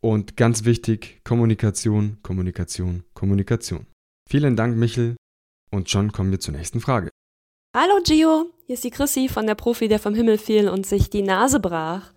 Und 0.00 0.36
ganz 0.36 0.64
wichtig, 0.64 1.20
Kommunikation, 1.24 2.18
Kommunikation, 2.22 3.02
Kommunikation. 3.14 3.86
Vielen 4.28 4.54
Dank, 4.54 4.76
Michel. 4.76 5.16
Und 5.72 5.90
schon 5.90 6.12
kommen 6.12 6.30
wir 6.30 6.38
zur 6.38 6.54
nächsten 6.54 6.80
Frage. 6.80 7.10
Hallo 7.76 8.00
Gio, 8.04 8.46
hier 8.66 8.74
ist 8.74 8.84
die 8.84 8.90
Chrissy 8.90 9.28
von 9.28 9.46
der 9.46 9.56
Profi, 9.56 9.88
der 9.88 9.98
vom 9.98 10.14
Himmel 10.14 10.38
fiel 10.38 10.68
und 10.68 10.86
sich 10.86 11.10
die 11.10 11.22
Nase 11.22 11.58
brach. 11.58 12.12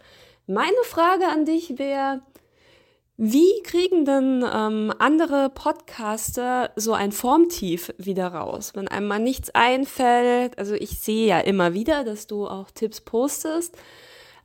Meine 0.46 0.72
Frage 0.84 1.28
an 1.28 1.46
dich 1.46 1.78
wäre, 1.78 2.22
wie 3.18 3.62
kriegen 3.64 4.06
denn 4.06 4.44
ähm, 4.52 4.92
andere 4.98 5.50
Podcaster 5.50 6.72
so 6.76 6.94
ein 6.94 7.12
Formtief 7.12 7.94
wieder 7.98 8.28
raus, 8.30 8.72
wenn 8.74 8.88
einem 8.88 9.08
mal 9.08 9.20
nichts 9.20 9.52
einfällt? 9.54 10.58
Also 10.58 10.74
ich 10.74 11.00
sehe 11.00 11.28
ja 11.28 11.40
immer 11.40 11.74
wieder, 11.74 12.04
dass 12.04 12.26
du 12.26 12.48
auch 12.48 12.72
Tipps 12.72 13.02
postest, 13.02 13.78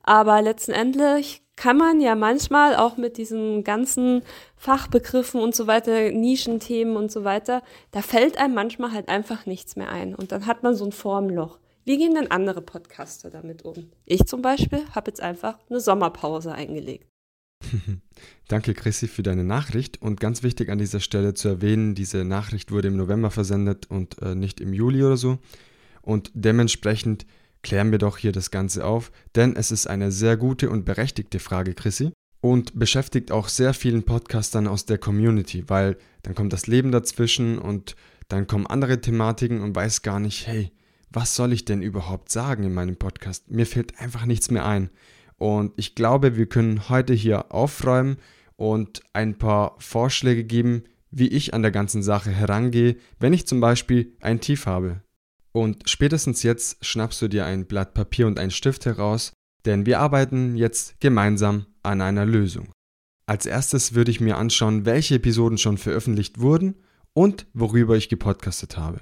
aber 0.02 0.42
letztendlich 0.42 1.42
kann 1.57 1.76
man 1.76 2.00
ja 2.00 2.14
manchmal 2.14 2.76
auch 2.76 2.96
mit 2.96 3.16
diesen 3.16 3.64
ganzen 3.64 4.22
Fachbegriffen 4.57 5.40
und 5.40 5.54
so 5.54 5.66
weiter, 5.66 6.11
Nischenthemen 6.12 6.96
und 6.96 7.11
so 7.11 7.24
weiter, 7.24 7.62
da 7.90 8.00
fällt 8.00 8.38
einem 8.38 8.54
manchmal 8.54 8.92
halt 8.92 9.09
einfach 9.09 9.46
nichts 9.46 9.76
mehr 9.76 9.90
ein. 9.90 10.14
Und 10.14 10.31
dann 10.31 10.46
hat 10.46 10.62
man 10.62 10.76
so 10.76 10.85
ein 10.85 10.92
Formloch. 10.92 11.59
Wie 11.85 11.96
gehen 11.96 12.14
denn 12.14 12.31
andere 12.31 12.61
Podcaster 12.61 13.31
damit 13.31 13.64
um? 13.64 13.90
Ich 14.04 14.26
zum 14.26 14.42
Beispiel 14.42 14.85
habe 14.94 15.11
jetzt 15.11 15.22
einfach 15.22 15.59
eine 15.68 15.81
Sommerpause 15.81 16.52
eingelegt. 16.52 17.08
Danke, 18.49 18.75
Chrissy, 18.75 19.09
für 19.09 19.23
deine 19.23 19.44
Nachricht. 19.44 20.01
Und 20.01 20.21
ganz 20.21 20.42
wichtig 20.42 20.71
an 20.71 20.79
dieser 20.79 21.01
Stelle 21.01 21.35
zu 21.35 21.49
erwähnen, 21.49 21.94
diese 21.94 22.25
Nachricht 22.25 22.71
wurde 22.71 22.88
im 22.88 22.97
November 22.97 23.31
versendet 23.31 23.87
und 23.90 24.21
äh, 24.23 24.35
nicht 24.35 24.61
im 24.61 24.73
Juli 24.73 25.03
oder 25.05 25.16
so. 25.16 25.38
Und 26.03 26.31
dementsprechend 26.35 27.27
klären 27.62 27.90
wir 27.90 27.99
doch 27.99 28.18
hier 28.18 28.33
das 28.33 28.51
Ganze 28.51 28.85
auf, 28.85 29.11
denn 29.35 29.57
es 29.57 29.71
ist 29.71 29.87
eine 29.87 30.12
sehr 30.12 30.37
gute 30.37 30.71
und 30.71 30.85
berechtigte 30.85 31.38
Frage, 31.38 31.75
Chrissy. 31.75 32.12
Und 32.40 32.79
beschäftigt 32.79 33.33
auch 33.33 33.49
sehr 33.49 33.75
vielen 33.75 34.05
Podcastern 34.05 34.68
aus 34.68 34.87
der 34.87 34.99
Community, 34.99 35.64
weil 35.68 35.97
dann 36.23 36.37
kommt 36.37 36.53
das 36.53 36.68
Leben 36.68 36.92
dazwischen 36.92 37.59
und 37.59 37.97
dann 38.29 38.47
kommen 38.47 38.66
andere 38.66 39.01
Thematiken 39.01 39.61
und 39.61 39.75
weiß 39.75 40.03
gar 40.03 40.21
nicht, 40.21 40.47
hey, 40.47 40.71
was 41.11 41.35
soll 41.35 41.53
ich 41.53 41.64
denn 41.64 41.83
überhaupt 41.83 42.31
sagen 42.31 42.62
in 42.62 42.75
meinem 42.75 42.97
Podcast? 42.97 43.51
Mir 43.51 43.66
fällt 43.66 43.99
einfach 43.99 44.25
nichts 44.25 44.51
mehr 44.53 44.66
ein. 44.66 44.90
Und 45.38 45.72
ich 45.77 45.94
glaube, 45.94 46.37
wir 46.37 46.46
können 46.46 46.88
heute 46.88 47.14
hier 47.14 47.53
aufräumen 47.53 48.18
und 48.57 49.03
ein 49.12 49.38
paar 49.38 49.77
Vorschläge 49.79 50.44
geben, 50.44 50.83
wie 51.11 51.29
ich 51.29 51.55
an 51.55 51.62
der 51.62 51.70
ganzen 51.70 52.03
Sache 52.03 52.31
herangehe, 52.31 52.96
wenn 53.18 53.33
ich 53.33 53.46
zum 53.46 53.61
Beispiel 53.61 54.16
ein 54.20 54.40
Tief 54.40 54.66
habe. 54.66 55.01
Und 55.53 55.88
spätestens 55.88 56.42
jetzt 56.42 56.85
schnappst 56.85 57.22
du 57.22 57.29
dir 57.29 57.46
ein 57.46 57.66
Blatt 57.66 57.94
Papier 57.94 58.27
und 58.27 58.38
einen 58.38 58.51
Stift 58.51 58.85
heraus, 58.85 59.33
denn 59.64 59.87
wir 59.87 60.01
arbeiten 60.01 60.57
jetzt 60.57 61.01
gemeinsam 61.01 61.66
an 61.83 62.01
einer 62.01 62.27
Lösung. 62.27 62.70
Als 63.27 63.46
erstes 63.46 63.94
würde 63.94 64.11
ich 64.11 64.20
mir 64.20 64.37
anschauen, 64.37 64.87
welche 64.87 65.16
Episoden 65.16 65.59
schon 65.59 65.79
veröffentlicht 65.79 66.40
wurden 66.40 66.77
und 67.14 67.46
worüber 67.55 67.96
ich 67.96 68.09
gepodcastet 68.09 68.77
habe. 68.77 69.01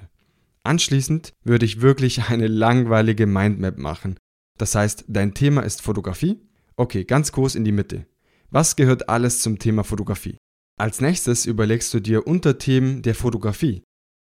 Anschließend 0.63 1.33
würde 1.43 1.65
ich 1.65 1.81
wirklich 1.81 2.29
eine 2.29 2.47
langweilige 2.47 3.25
Mindmap 3.25 3.77
machen 3.77 4.17
das 4.57 4.75
heißt, 4.75 5.05
dein 5.07 5.33
Thema 5.33 5.61
ist 5.61 5.81
Fotografie? 5.81 6.41
Okay, 6.75 7.03
ganz 7.03 7.31
groß 7.31 7.55
in 7.55 7.63
die 7.63 7.71
Mitte. 7.71 8.05
Was 8.49 8.75
gehört 8.75 9.09
alles 9.09 9.41
zum 9.41 9.59
Thema 9.59 9.83
Fotografie? 9.83 10.37
Als 10.79 11.01
nächstes 11.01 11.45
überlegst 11.45 11.93
du 11.93 11.99
dir 11.99 12.27
Unterthemen 12.27 13.01
der 13.01 13.15
Fotografie. 13.15 13.83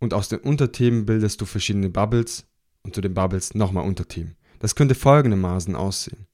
Und 0.01 0.15
aus 0.15 0.29
den 0.29 0.41
Unterthemen 0.41 1.07
bildest 1.07 1.41
du 1.41 1.45
verschiedene 1.45 1.89
Bubbles 1.89 2.45
und 2.83 2.95
zu 2.95 3.01
den 3.01 3.15
Bubbles 3.15 3.55
nochmal 3.55 3.87
Unterthemen. 3.87 4.37
Das 4.59 4.75
könnte 4.75 4.95
folgendermaßen 4.95 5.77
aussehen. 5.77 6.27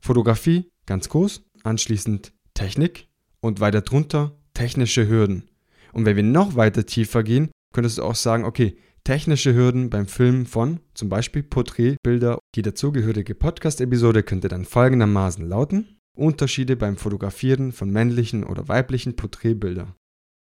Fotografie, 0.00 0.70
ganz 0.86 1.08
groß, 1.08 1.42
anschließend 1.64 2.32
Technik 2.54 3.08
und 3.40 3.60
weiter 3.60 3.82
drunter 3.82 4.38
technische 4.54 5.08
Hürden. 5.08 5.48
Und 5.92 6.04
wenn 6.04 6.16
wir 6.16 6.22
noch 6.22 6.56
weiter 6.56 6.86
tiefer 6.86 7.22
gehen, 7.22 7.50
könntest 7.72 7.98
du 7.98 8.02
auch 8.02 8.14
sagen, 8.14 8.44
okay, 8.44 8.78
Technische 9.06 9.54
Hürden 9.54 9.88
beim 9.88 10.08
Filmen 10.08 10.46
von 10.46 10.80
zum 10.94 11.08
Beispiel 11.08 11.44
Porträtbilder. 11.44 12.40
Die 12.56 12.62
dazugehörige 12.62 13.36
Podcast-Episode 13.36 14.24
könnte 14.24 14.48
dann 14.48 14.64
folgendermaßen 14.64 15.48
lauten: 15.48 16.00
Unterschiede 16.16 16.74
beim 16.74 16.96
Fotografieren 16.96 17.70
von 17.70 17.88
männlichen 17.88 18.42
oder 18.42 18.66
weiblichen 18.66 19.14
Porträtbildern. 19.14 19.94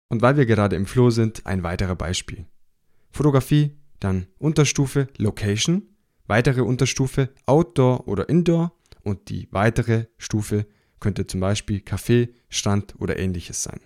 Und 0.10 0.22
weil 0.22 0.38
wir 0.38 0.46
gerade 0.46 0.76
im 0.76 0.86
Flow 0.86 1.10
sind, 1.10 1.48
ein 1.48 1.64
weiterer 1.64 1.96
Beispiel. 1.96 2.46
Fotografie, 3.10 3.80
dann 4.00 4.28
Unterstufe 4.38 5.08
Location, 5.18 5.82
weitere 6.28 6.62
Unterstufe 6.62 7.30
Outdoor 7.48 8.08
oder 8.08 8.30
Indoor 8.30 8.78
und 9.02 9.30
die 9.30 9.48
weitere 9.50 10.06
Stufe 10.20 10.68
könnte 11.00 11.26
zum 11.26 11.40
Beispiel 11.40 11.80
Café, 11.80 12.30
Strand 12.48 12.94
oder 13.00 13.18
ähnliches 13.18 13.64
sein. 13.64 13.80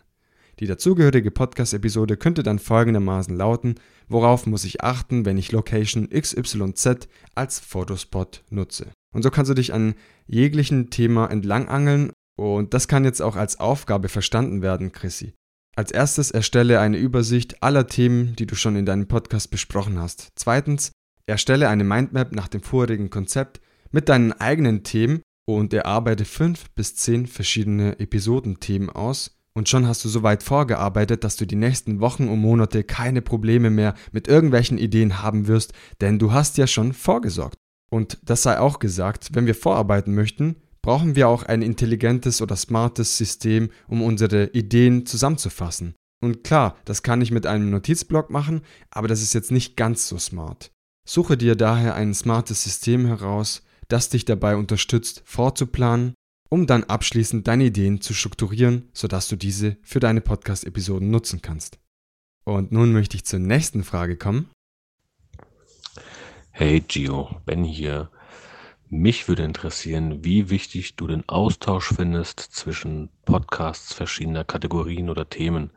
Die 0.60 0.68
dazugehörige 0.68 1.32
Podcast-Episode 1.32 2.16
könnte 2.16 2.44
dann 2.44 2.60
folgendermaßen 2.60 3.36
lauten: 3.36 3.76
Worauf 4.08 4.46
muss 4.46 4.64
ich 4.64 4.82
achten, 4.82 5.26
wenn 5.26 5.38
ich 5.38 5.52
Location 5.52 6.10
XYZ 6.10 7.08
als 7.36 7.60
Fotospot 7.60 8.44
nutze? 8.50 8.92
Und 9.14 9.24
so 9.24 9.32
kannst 9.32 9.50
du 9.50 9.56
dich 9.56 9.74
an 9.74 9.96
jeglichen 10.28 10.90
Thema 10.90 11.28
entlangangeln 11.28 12.12
und 12.38 12.74
das 12.74 12.88
kann 12.88 13.06
jetzt 13.06 13.22
auch 13.22 13.36
als 13.36 13.60
Aufgabe 13.60 14.10
verstanden 14.10 14.62
werden, 14.62 14.92
Chrissy. 14.92 15.34
Als 15.76 15.92
erstes 15.92 16.32
erstelle 16.32 16.80
eine 16.80 16.98
Übersicht 16.98 17.62
aller 17.62 17.88
Themen, 17.88 18.36
die 18.38 18.46
du 18.46 18.56
schon 18.56 18.78
in 18.78 18.86
deinem 18.86 19.08
Podcast 19.08 19.52
besprochen 19.52 20.00
hast. 20.00 20.30
Zweitens, 20.36 20.92
erstelle 21.28 21.68
eine 21.68 21.84
Mindmap 21.84 22.32
nach 22.32 22.48
dem 22.48 22.62
vorherigen 22.62 23.10
Konzept 23.10 23.60
mit 23.92 24.08
deinen 24.08 24.32
eigenen 24.34 24.84
Themen 24.84 25.22
und 25.46 25.74
erarbeite 25.74 26.26
fünf 26.26 26.70
bis 26.72 26.96
zehn 26.96 27.28
verschiedene 27.28 28.00
Episodenthemen 28.00 28.90
aus 28.90 29.35
und 29.56 29.70
schon 29.70 29.88
hast 29.88 30.04
du 30.04 30.10
so 30.10 30.22
weit 30.22 30.44
vorgearbeitet, 30.44 31.24
dass 31.24 31.38
du 31.38 31.48
die 31.48 31.56
nächsten 31.56 32.02
Wochen 32.02 32.28
und 32.28 32.40
Monate 32.40 32.84
keine 32.84 33.22
Probleme 33.22 33.70
mehr 33.70 33.96
mit 34.12 34.28
irgendwelchen 34.28 34.78
Ideen 34.78 35.22
haben 35.22 35.48
wirst, 35.48 35.74
denn 36.02 36.20
du 36.20 36.34
hast 36.34 36.58
ja 36.58 36.68
schon 36.68 36.94
vorgesorgt. 36.94 37.58
Und 37.90 38.20
das 38.24 38.44
sei 38.44 38.60
auch 38.60 38.80
gesagt, 38.80 39.30
wenn 39.34 39.46
wir 39.46 39.56
vorarbeiten 39.56 40.14
möchten, 40.14 40.58
brauchen 40.82 41.16
wir 41.16 41.30
auch 41.30 41.44
ein 41.44 41.62
intelligentes 41.62 42.42
oder 42.42 42.58
smartes 42.58 43.18
System, 43.18 43.70
um 43.88 44.04
unsere 44.04 44.48
Ideen 44.48 45.06
zusammenzufassen. 45.06 45.96
Und 46.22 46.44
klar, 46.44 46.76
das 46.84 47.02
kann 47.02 47.22
ich 47.22 47.32
mit 47.32 47.48
einem 47.48 47.70
Notizblock 47.70 48.30
machen, 48.30 48.62
aber 48.90 49.08
das 49.08 49.22
ist 49.22 49.34
jetzt 49.34 49.52
nicht 49.52 49.78
ganz 49.78 50.08
so 50.08 50.18
smart. 50.18 50.72
Suche 51.08 51.38
dir 51.38 51.56
daher 51.56 51.96
ein 51.96 52.14
smartes 52.14 52.64
System 52.64 53.06
heraus, 53.06 53.64
das 53.88 54.10
dich 54.10 54.26
dabei 54.26 54.58
unterstützt, 54.58 55.22
vorzuplanen 55.26 56.14
um 56.56 56.68
dann 56.68 56.86
abschließend 56.86 57.50
deine 57.50 57.66
Ideen 57.66 58.00
zu 58.00 58.14
strukturieren, 58.14 58.88
sodass 58.94 59.28
du 59.28 59.36
diese 59.36 59.76
für 59.82 60.00
deine 60.00 60.22
Podcast-Episoden 60.22 61.12
nutzen 61.12 61.42
kannst. 61.42 61.80
Und 62.46 62.72
nun 62.72 62.94
möchte 62.94 63.18
ich 63.18 63.26
zur 63.26 63.40
nächsten 63.40 63.84
Frage 63.84 64.16
kommen. 64.16 64.50
Hey 66.52 66.80
Gio, 66.80 67.42
Ben 67.46 67.66
hier. 67.66 68.10
Mich 68.88 69.28
würde 69.28 69.44
interessieren, 69.44 70.24
wie 70.24 70.50
wichtig 70.50 70.96
du 70.96 71.08
den 71.08 71.28
Austausch 71.28 71.92
findest 71.94 72.40
zwischen 72.40 73.10
Podcasts 73.26 73.94
verschiedener 73.94 74.46
Kategorien 74.46 75.10
oder 75.10 75.30
Themen, 75.30 75.72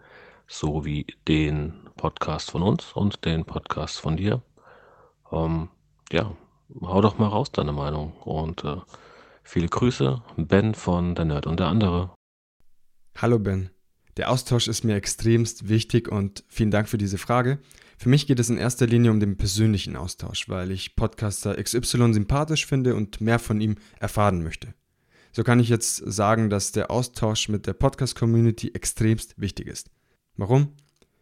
so 0.46 0.84
wie 0.84 1.06
den 1.26 1.74
Podcast 1.96 2.52
von 2.52 2.62
uns 2.62 2.92
und 2.92 3.24
den 3.24 3.44
Podcast 3.44 3.98
von 3.98 4.16
dir. 4.16 4.42
Ähm, 5.32 5.70
ja, 6.12 6.36
hau 6.80 7.00
doch 7.00 7.18
mal 7.18 7.26
raus 7.26 7.50
deine 7.50 7.72
Meinung 7.72 8.12
und 8.22 8.62
äh, 8.62 8.76
Viele 9.50 9.68
Grüße, 9.68 10.22
Ben 10.37 10.74
von 10.74 11.14
Der 11.14 11.24
Nerd 11.24 11.46
und 11.46 11.58
der 11.58 11.68
andere. 11.68 12.14
Hallo 13.16 13.38
Ben. 13.38 13.70
Der 14.18 14.30
Austausch 14.30 14.68
ist 14.68 14.84
mir 14.84 14.94
extremst 14.94 15.70
wichtig 15.70 16.12
und 16.12 16.44
vielen 16.48 16.70
Dank 16.70 16.87
für 16.87 16.98
diese 16.98 17.16
Frage. 17.16 17.58
Für 17.96 18.11
mich 18.11 18.26
geht 18.26 18.40
es 18.40 18.50
in 18.50 18.58
erster 18.58 18.87
Linie 18.87 19.11
um 19.11 19.20
den 19.20 19.38
persönlichen 19.38 19.96
Austausch, 19.96 20.50
weil 20.50 20.70
ich 20.70 20.96
Podcaster 20.96 21.54
XY 21.56 22.12
sympathisch 22.12 22.66
finde 22.66 22.94
und 22.94 23.22
mehr 23.22 23.38
von 23.38 23.58
ihm 23.62 23.76
erfahren 23.98 24.42
möchte. 24.42 24.74
So 25.32 25.44
kann 25.44 25.61
ich 25.61 25.70
jetzt 25.70 25.96
sagen, 25.96 26.50
dass 26.50 26.72
der 26.72 26.90
Austausch 26.90 27.48
mit 27.48 27.66
der 27.66 27.72
Podcast-Community 27.72 28.72
extremst 28.74 29.40
wichtig 29.40 29.66
ist. 29.66 29.90
Warum? 30.37 30.74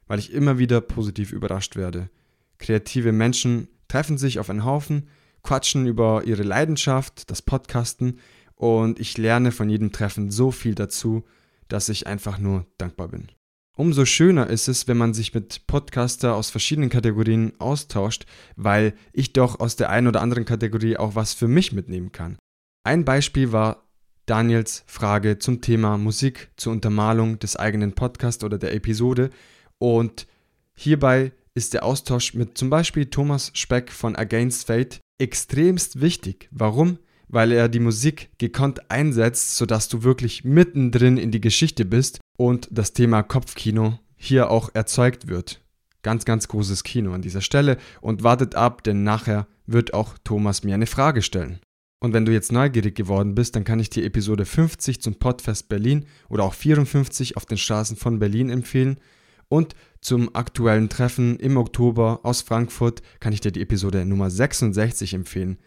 Weil 0.09 0.19
ich 0.19 0.33
immer 0.33 0.59
wieder 0.59 0.81
positiv 0.81 1.31
überrascht 1.31 1.77
werde. 1.77 2.11
Kreative 2.59 3.13
Menschen 3.13 3.69
treffen 3.87 4.19
sich 4.19 4.41
auf 4.41 4.51
einen 4.51 4.65
Haufen, 4.65 5.07
quatschen 5.47 5.87
über 5.87 6.25
ihre 6.25 6.43
Leidenschaft, 6.43 7.31
das 7.31 7.41
Podcasten 7.41 8.19
und 8.57 8.99
ich 8.99 9.17
lerne 9.17 9.53
von 9.53 9.71
jedem 9.71 9.93
Treffen 9.93 10.33
so 10.33 10.51
viel 10.51 10.75
dazu, 10.75 11.25
dass 11.69 11.89
ich 11.89 12.09
einfach 12.09 12.39
nur 12.39 12.67
dankbar 12.79 13.09
bin. 13.09 13.29
Umso 13.77 14.07
schöner 14.07 14.49
ist 14.49 14.67
es, 14.67 14.89
wenn 14.89 14.97
man 14.97 15.15
sich 15.15 15.35
mit 15.35 15.67
Podcaster 15.69 16.35
aus 16.35 16.51
verschiedenen 16.51 16.91
Kategorien 16.91 17.53
austauscht, 17.61 18.27
weil 18.57 18.95
ich 19.13 19.35
doch 19.35 19.61
aus 19.61 19.77
der 19.77 19.91
einen 19.91 20.09
oder 20.09 20.21
anderen 20.21 20.47
Kategorie 20.47 20.97
auch 20.97 21.15
was 21.15 21.33
für 21.33 21.47
mich 21.47 21.73
mitnehmen 21.73 22.11
kann. 22.11 22.39
Ein 22.83 23.05
Beispiel 23.05 23.53
war 23.53 23.85
Daniels 24.25 24.83
Frage 24.87 25.39
zum 25.39 25.61
Thema 25.61 25.97
Musik 25.97 26.51
zur 26.57 26.73
Untermalung 26.73 27.39
des 27.39 27.55
eigenen 27.55 27.93
Podcasts 27.93 28.43
oder 28.43 28.59
der 28.59 28.75
Episode 28.75 29.31
und 29.79 30.27
hierbei 30.75 31.31
ist 31.55 31.73
der 31.73 31.85
Austausch 31.85 32.35
mit 32.35 32.59
zum 32.59 32.69
Beispiel 32.69 33.07
Thomas 33.07 33.53
Speck 33.55 33.93
von 33.93 34.17
Against 34.17 34.67
Fate 34.67 35.01
extremst 35.19 36.01
wichtig. 36.01 36.49
Warum? 36.51 36.99
Weil 37.29 37.53
er 37.53 37.69
die 37.69 37.81
Musik 37.81 38.31
gekonnt 38.39 38.91
einsetzt, 38.91 39.57
sodass 39.57 39.89
du 39.89 40.03
wirklich 40.03 40.45
mittendrin 40.45 41.17
in 41.17 41.31
die 41.31 41.41
Geschichte 41.41 41.85
bist 41.85 42.21
und 42.37 42.69
das 42.71 42.93
Thema 42.93 43.23
Kopfkino 43.23 43.99
hier 44.17 44.51
auch 44.51 44.71
erzeugt 44.75 45.29
wird. 45.29 45.61
Ganz, 46.03 46.25
ganz 46.25 46.47
großes 46.49 46.85
Kino 46.85 47.13
an 47.13 47.23
dieser 47.23 47.41
Stelle 47.41 47.79
und 48.01 48.23
wartet 48.23 48.55
ab, 48.55 48.85
denn 48.85 49.03
nachher 49.03 49.49
wird 49.67 49.93
auch 49.93 50.17
Thomas 50.23 50.63
mir 50.63 50.75
eine 50.75 50.87
Frage 50.87 51.23
stellen. 51.23 51.59
Und 51.99 52.13
wenn 52.13 52.25
du 52.25 52.33
jetzt 52.33 52.53
neugierig 52.53 52.95
geworden 52.95 53.35
bist, 53.35 53.57
dann 53.57 53.65
kann 53.65 53.81
ich 53.81 53.91
dir 53.91 54.05
Episode 54.05 54.45
50 54.45 55.01
zum 55.01 55.17
Podfest 55.17 55.69
Berlin 55.69 56.07
oder 56.29 56.45
auch 56.45 56.55
54 56.55 57.37
auf 57.37 57.47
den 57.47 57.59
Straßen 57.59 57.97
von 57.97 58.19
Berlin 58.19 58.51
empfehlen. 58.51 59.01
Und 59.49 59.75
zum 60.01 60.35
aktuellen 60.35 60.89
Treffen 60.89 61.39
im 61.39 61.57
Oktober 61.57 62.21
aus 62.23 62.43
Frankfurt 62.43 63.03
kann 63.21 63.33
ich 63.33 63.41
dir 63.41 63.53
die 63.53 63.63
Episode 63.63 64.05
Nummer 64.05 64.31
66 64.31 65.15
empfehlen. 65.15 65.59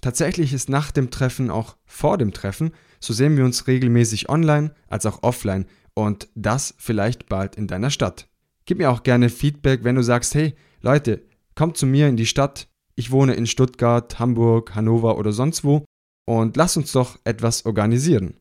Tatsächlich 0.00 0.52
ist 0.52 0.68
nach 0.68 0.92
dem 0.92 1.10
Treffen 1.10 1.50
auch 1.50 1.76
vor 1.84 2.18
dem 2.18 2.32
Treffen, 2.32 2.72
so 3.00 3.12
sehen 3.12 3.36
wir 3.36 3.44
uns 3.44 3.66
regelmäßig 3.66 4.28
online 4.28 4.72
als 4.88 5.06
auch 5.06 5.22
offline 5.22 5.66
und 5.94 6.28
das 6.34 6.74
vielleicht 6.78 7.28
bald 7.28 7.56
in 7.56 7.66
deiner 7.66 7.90
Stadt. 7.90 8.28
Gib 8.64 8.78
mir 8.78 8.90
auch 8.90 9.02
gerne 9.02 9.28
Feedback, 9.28 9.82
wenn 9.82 9.96
du 9.96 10.02
sagst, 10.02 10.34
hey 10.34 10.54
Leute, 10.80 11.24
kommt 11.54 11.76
zu 11.76 11.86
mir 11.86 12.08
in 12.08 12.16
die 12.16 12.26
Stadt, 12.26 12.68
ich 12.94 13.10
wohne 13.10 13.34
in 13.34 13.46
Stuttgart, 13.46 14.18
Hamburg, 14.18 14.74
Hannover 14.74 15.18
oder 15.18 15.32
sonst 15.32 15.64
wo 15.64 15.84
und 16.26 16.56
lass 16.56 16.76
uns 16.76 16.92
doch 16.92 17.18
etwas 17.24 17.66
organisieren. 17.66 18.34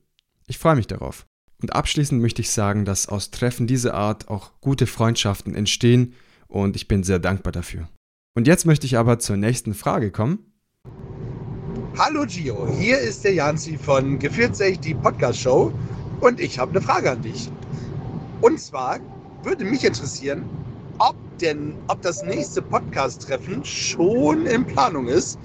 Ich 0.45 0.60
freue 0.60 0.76
mich 0.76 0.88
darauf. 0.88 1.26
Und 1.62 1.76
abschließend 1.76 2.22
möchte 2.22 2.41
ich 2.41 2.52
sagen, 2.52 2.86
dass 2.86 3.10
aus 3.10 3.32
Treffen 3.32 3.65
dieser 3.65 3.96
Art 3.96 4.28
auch 4.28 4.52
gute 4.62 4.86
Freundschaften 4.86 5.56
entstehen 5.56 6.13
und 6.48 6.76
ich 6.76 6.88
bin 6.88 7.04
sehr 7.04 7.20
dankbar 7.20 7.52
dafür. 7.52 7.89
Und 8.36 8.46
jetzt 8.46 8.65
möchte 8.65 8.86
ich 8.86 8.98
aber 8.98 9.17
zur 9.17 9.38
nächsten 9.38 9.74
Frage 9.74 10.12
kommen. 10.12 10.54
Hallo 11.98 12.26
Gio, 12.28 12.67
hier 12.78 13.00
ist 13.00 13.24
der 13.24 13.34
Janzi 13.34 13.76
von 13.76 14.20
Geführt 14.20 14.56
sich 14.56 14.80
die 14.80 14.93
Podcast 14.93 15.39
Show 15.39 15.74
und 16.22 16.39
ich 16.39 16.60
habe 16.60 16.72
eine 16.72 16.82
Frage 16.82 17.10
an 17.10 17.24
dich. 17.24 17.50
Und 18.41 18.60
zwar 18.60 19.00
würde 19.41 19.65
mich 19.65 19.84
interessieren, 19.84 20.43
ob 21.00 21.15
denn, 21.39 21.74
ob 21.88 22.04
das 22.04 22.22
nächste 22.22 22.62
Podcast-Treffen 22.62 23.65
schon 23.65 24.46
in 24.46 24.63
Planung 24.63 25.08
ist 25.08 25.39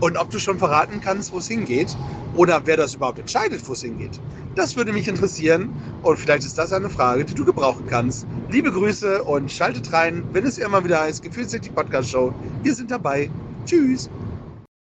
und 0.00 0.16
ob 0.16 0.30
du 0.30 0.38
schon 0.38 0.58
verraten 0.58 1.00
kannst, 1.00 1.32
wo 1.32 1.38
es 1.38 1.48
hingeht 1.48 1.96
oder 2.34 2.62
wer 2.64 2.76
das 2.76 2.94
überhaupt 2.94 3.18
entscheidet, 3.18 3.66
wo 3.66 3.72
es 3.72 3.82
hingeht. 3.82 4.20
Das 4.54 4.76
würde 4.76 4.92
mich 4.92 5.08
interessieren 5.08 5.70
und 6.02 6.18
vielleicht 6.18 6.44
ist 6.44 6.58
das 6.58 6.72
eine 6.72 6.90
Frage, 6.90 7.24
die 7.24 7.34
du 7.34 7.44
gebrauchen 7.44 7.86
kannst. 7.86 8.26
Liebe 8.50 8.72
Grüße 8.72 9.22
und 9.22 9.50
schaltet 9.50 9.92
rein, 9.92 10.24
wenn 10.32 10.46
es 10.46 10.58
immer 10.58 10.84
wieder 10.84 11.00
heißt, 11.00 11.22
Gefühlt 11.22 11.50
sich 11.50 11.60
die 11.60 11.70
Podcast 11.70 12.10
Show. 12.10 12.34
Wir 12.62 12.74
sind 12.74 12.90
dabei. 12.90 13.30
Tschüss. 13.64 14.08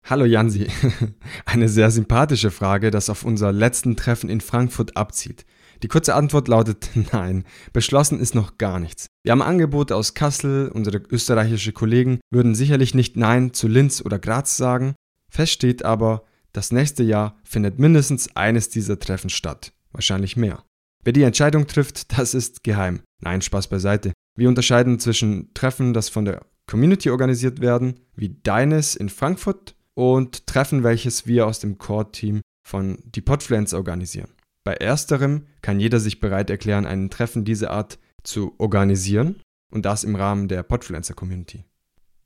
Hallo 0.05 0.25
Jansi. 0.25 0.67
Eine 1.45 1.69
sehr 1.69 1.91
sympathische 1.91 2.51
Frage, 2.51 2.91
das 2.91 3.09
auf 3.09 3.23
unser 3.23 3.51
letzten 3.51 3.95
Treffen 3.95 4.29
in 4.29 4.41
Frankfurt 4.41 4.97
abzieht. 4.97 5.45
Die 5.81 5.87
kurze 5.87 6.15
Antwort 6.15 6.47
lautet 6.47 6.89
nein. 7.13 7.45
Beschlossen 7.73 8.19
ist 8.19 8.35
noch 8.35 8.57
gar 8.57 8.79
nichts. 8.79 9.07
Wir 9.23 9.31
haben 9.31 9.41
Angebote 9.41 9.95
aus 9.95 10.13
Kassel, 10.13 10.69
unsere 10.73 10.97
österreichische 10.97 11.73
Kollegen 11.73 12.19
würden 12.31 12.55
sicherlich 12.55 12.93
nicht 12.93 13.17
nein 13.17 13.53
zu 13.53 13.67
Linz 13.67 14.01
oder 14.03 14.19
Graz 14.19 14.57
sagen. 14.57 14.95
Fest 15.29 15.53
steht 15.53 15.85
aber, 15.85 16.23
das 16.51 16.71
nächste 16.71 17.03
Jahr 17.03 17.37
findet 17.43 17.79
mindestens 17.79 18.35
eines 18.35 18.69
dieser 18.69 18.99
Treffen 18.99 19.29
statt. 19.29 19.71
Wahrscheinlich 19.91 20.35
mehr. 20.35 20.63
Wer 21.03 21.13
die 21.13 21.23
Entscheidung 21.23 21.67
trifft, 21.67 22.11
das 22.17 22.33
ist 22.33 22.63
geheim. 22.63 23.01
Nein, 23.21 23.41
Spaß 23.41 23.67
beiseite. 23.67 24.13
Wir 24.35 24.49
unterscheiden 24.49 24.99
zwischen 24.99 25.53
Treffen, 25.53 25.93
das 25.93 26.09
von 26.09 26.25
der 26.25 26.45
Community 26.67 27.09
organisiert 27.09 27.61
werden, 27.61 27.99
wie 28.15 28.37
deines 28.43 28.95
in 28.95 29.09
Frankfurt, 29.09 29.75
und 29.95 30.47
Treffen, 30.47 30.83
welches 30.83 31.27
wir 31.27 31.45
aus 31.45 31.59
dem 31.59 31.77
Core-Team 31.77 32.39
von 32.65 32.99
die 33.03 33.19
Podfluencer 33.19 33.75
organisieren. 33.75 34.29
Bei 34.63 34.73
ersterem 34.73 35.45
kann 35.61 35.79
jeder 35.79 35.99
sich 35.99 36.19
bereit 36.19 36.49
erklären, 36.49 36.85
ein 36.85 37.09
Treffen 37.09 37.45
dieser 37.45 37.71
Art 37.71 37.99
zu 38.23 38.53
organisieren 38.57 39.41
und 39.71 39.85
das 39.85 40.03
im 40.03 40.15
Rahmen 40.15 40.47
der 40.47 40.63
Podfluencer 40.63 41.13
Community. 41.13 41.65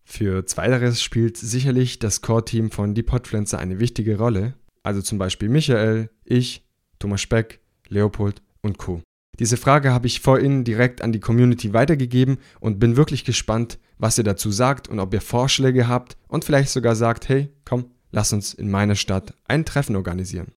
Für 0.04 0.46
zweiteres 0.46 1.02
spielt 1.02 1.38
sicherlich 1.38 2.00
das 2.00 2.22
Core-Team 2.22 2.72
von 2.72 2.94
Die 2.94 3.04
Podfluencer 3.04 3.60
eine 3.60 3.80
wichtige 3.80 4.18
Rolle, 4.18 4.56
also 4.84 5.02
zum 5.02 5.18
Beispiel 5.18 5.50
Michael, 5.50 6.10
ich, 6.26 6.68
Thomas 7.00 7.22
Speck, 7.22 7.62
Leopold 7.88 8.42
und 8.62 8.78
Co. 8.78 9.02
Diese 9.40 9.58
Frage 9.58 9.92
habe 9.92 10.08
ich 10.08 10.20
vorhin 10.20 10.64
direkt 10.64 11.02
an 11.02 11.12
die 11.12 11.20
Community 11.20 11.74
weitergegeben 11.74 12.38
und 12.60 12.80
bin 12.80 12.98
wirklich 12.98 13.26
gespannt, 13.26 13.80
was 13.98 14.18
ihr 14.18 14.24
dazu 14.24 14.52
sagt 14.52 14.88
und 14.90 15.00
ob 15.00 15.14
ihr 15.14 15.22
Vorschläge 15.22 15.88
habt 15.88 16.18
und 16.28 16.46
vielleicht 16.46 16.70
sogar 16.70 16.96
sagt, 16.96 17.30
hey, 17.30 17.50
komm, 17.66 17.92
lass 18.12 18.32
uns 18.32 18.54
in 18.54 18.70
meiner 18.70 18.96
Stadt 18.96 19.34
ein 19.48 19.66
Treffen 19.66 19.96
organisieren. 19.96 20.52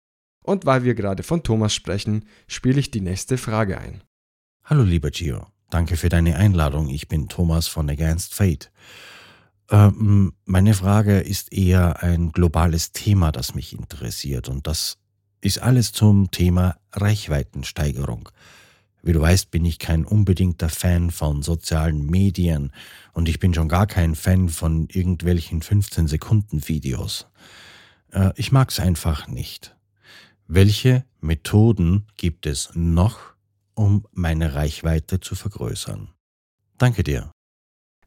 Und 0.45 0.67
weil 0.67 0.83
wir 0.83 0.93
gerade 0.93 1.23
von 1.23 1.41
Thomas 1.41 1.73
sprechen, 1.73 2.25
spiele 2.47 2.79
ich 2.79 2.91
die 2.91 3.01
nächste 3.01 3.39
Frage 3.39 3.79
ein. 3.79 4.03
Hallo 4.63 4.83
lieber 4.83 5.09
Gio, 5.09 5.47
danke 5.71 5.97
für 5.97 6.09
deine 6.09 6.35
Einladung. 6.35 6.87
Ich 6.89 7.07
bin 7.07 7.27
Thomas 7.29 7.67
von 7.67 7.89
Against 7.89 8.35
Fate. 8.35 8.71
Ähm, 9.71 10.33
meine 10.45 10.75
Frage 10.75 11.19
ist 11.19 11.51
eher 11.51 12.03
ein 12.03 12.31
globales 12.31 12.91
Thema, 12.91 13.31
das 13.31 13.55
mich 13.55 13.73
interessiert 13.73 14.47
und 14.47 14.67
das 14.67 14.99
ist 15.41 15.57
alles 15.63 15.91
zum 15.93 16.29
Thema 16.29 16.77
Reichweitensteigerung. 16.91 18.29
Wie 19.01 19.13
du 19.13 19.21
weißt, 19.21 19.49
bin 19.49 19.65
ich 19.65 19.79
kein 19.79 20.05
unbedingter 20.05 20.69
Fan 20.69 21.09
von 21.09 21.41
sozialen 21.41 22.05
Medien 22.05 22.71
und 23.13 23.27
ich 23.29 23.39
bin 23.39 23.55
schon 23.55 23.67
gar 23.67 23.87
kein 23.87 24.13
Fan 24.13 24.49
von 24.49 24.87
irgendwelchen 24.91 25.63
15 25.63 26.07
Sekunden 26.07 26.67
Videos. 26.67 27.25
Äh, 28.11 28.31
ich 28.35 28.51
mag's 28.51 28.79
einfach 28.79 29.27
nicht. 29.27 29.75
Welche 30.47 31.05
Methoden 31.21 32.05
gibt 32.17 32.45
es 32.45 32.69
noch, 32.75 33.33
um 33.73 34.05
meine 34.11 34.53
Reichweite 34.53 35.19
zu 35.19 35.33
vergrößern? 35.33 36.13
Danke 36.77 37.03
dir. 37.03 37.31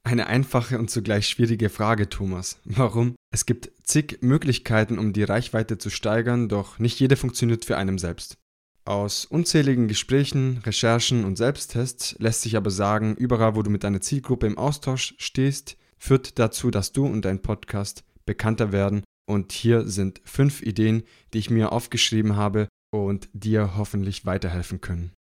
Eine 0.05 0.29
einfache 0.29 0.79
und 0.79 0.89
zugleich 0.89 1.27
schwierige 1.29 1.69
Frage, 1.69 2.09
Thomas. 2.09 2.61
Warum? 2.65 3.17
Es 3.33 3.45
gibt 3.45 3.73
zig 3.83 4.19
Möglichkeiten, 4.21 5.01
um 5.01 5.13
die 5.13 5.25
Reichweite 5.25 5.79
zu 5.79 5.91
steigern, 5.91 6.49
doch 6.49 6.79
nicht 6.79 7.01
jede 7.01 7.17
funktioniert 7.17 7.65
für 7.65 7.77
einen 7.77 7.99
selbst. 7.99 8.39
Aus 8.85 9.25
unzähligen 9.25 9.89
Gesprächen, 9.89 10.59
Recherchen 10.59 11.25
und 11.25 11.37
Selbsttests 11.37 12.15
lässt 12.21 12.43
sich 12.43 12.57
aber 12.57 12.71
sagen, 12.71 13.17
überall, 13.17 13.57
wo 13.57 13.63
du 13.63 13.71
mit 13.71 13.83
deiner 13.83 14.01
Zielgruppe 14.01 14.47
im 14.47 14.59
Austausch 14.59 15.15
stehst, 15.19 15.77
führt 15.99 16.39
dazu, 16.39 16.71
dass 16.71 16.93
du 16.93 17.05
und 17.05 17.25
dein 17.25 17.43
Podcast 17.43 18.05
bekannter 18.25 18.71
werden 18.71 19.03
und 19.29 19.53
hier 19.53 19.87
sind 19.87 20.21
fünf 20.25 20.63
Ideen, 20.63 21.03
die 21.33 21.39
ich 21.39 21.51
mir 21.51 21.71
aufgeschrieben 21.73 22.37
habe 22.37 22.69
und 22.91 23.29
dir 23.35 23.77
hoffentlich 23.77 24.25
weiterhelfen 24.25 24.81
können. 24.81 25.13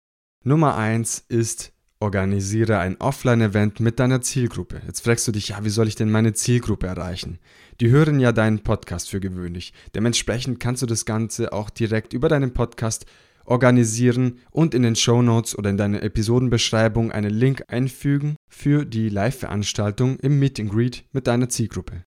Nummer 0.44 0.76
eins 0.76 1.24
ist, 1.28 1.72
organisiere 1.98 2.78
ein 2.78 3.00
Offline-Event 3.00 3.80
mit 3.80 3.98
deiner 3.98 4.20
Zielgruppe. 4.20 4.80
Jetzt 4.86 5.00
fragst 5.00 5.26
du 5.26 5.32
dich, 5.32 5.48
ja, 5.48 5.64
wie 5.64 5.70
soll 5.70 5.88
ich 5.88 5.96
denn 5.96 6.10
meine 6.10 6.34
Zielgruppe 6.34 6.86
erreichen? 6.86 7.40
Die 7.80 7.90
hören 7.90 8.20
ja 8.20 8.30
deinen 8.30 8.62
Podcast 8.62 9.10
für 9.10 9.18
gewöhnlich. 9.18 9.72
Dementsprechend 9.94 10.60
kannst 10.60 10.82
du 10.82 10.86
das 10.86 11.04
Ganze 11.04 11.52
auch 11.52 11.68
direkt 11.68 12.12
über 12.12 12.28
deinen 12.28 12.52
Podcast 12.52 13.06
organisieren 13.44 14.38
und 14.50 14.72
in 14.72 14.82
den 14.82 14.94
Show 14.94 15.20
Notes 15.22 15.58
oder 15.58 15.70
in 15.70 15.76
deine 15.76 16.02
Episodenbeschreibung 16.02 17.10
einen 17.10 17.30
Link 17.30 17.64
einfügen 17.68 18.36
für 18.48 18.84
die 18.84 19.08
Live-Veranstaltung 19.08 20.16
im 20.20 20.38
Meet 20.38 20.60
and 20.60 20.70
Greet 20.70 21.04
mit 21.12 21.26
deiner 21.26 21.48
Zielgruppe. 21.48 22.04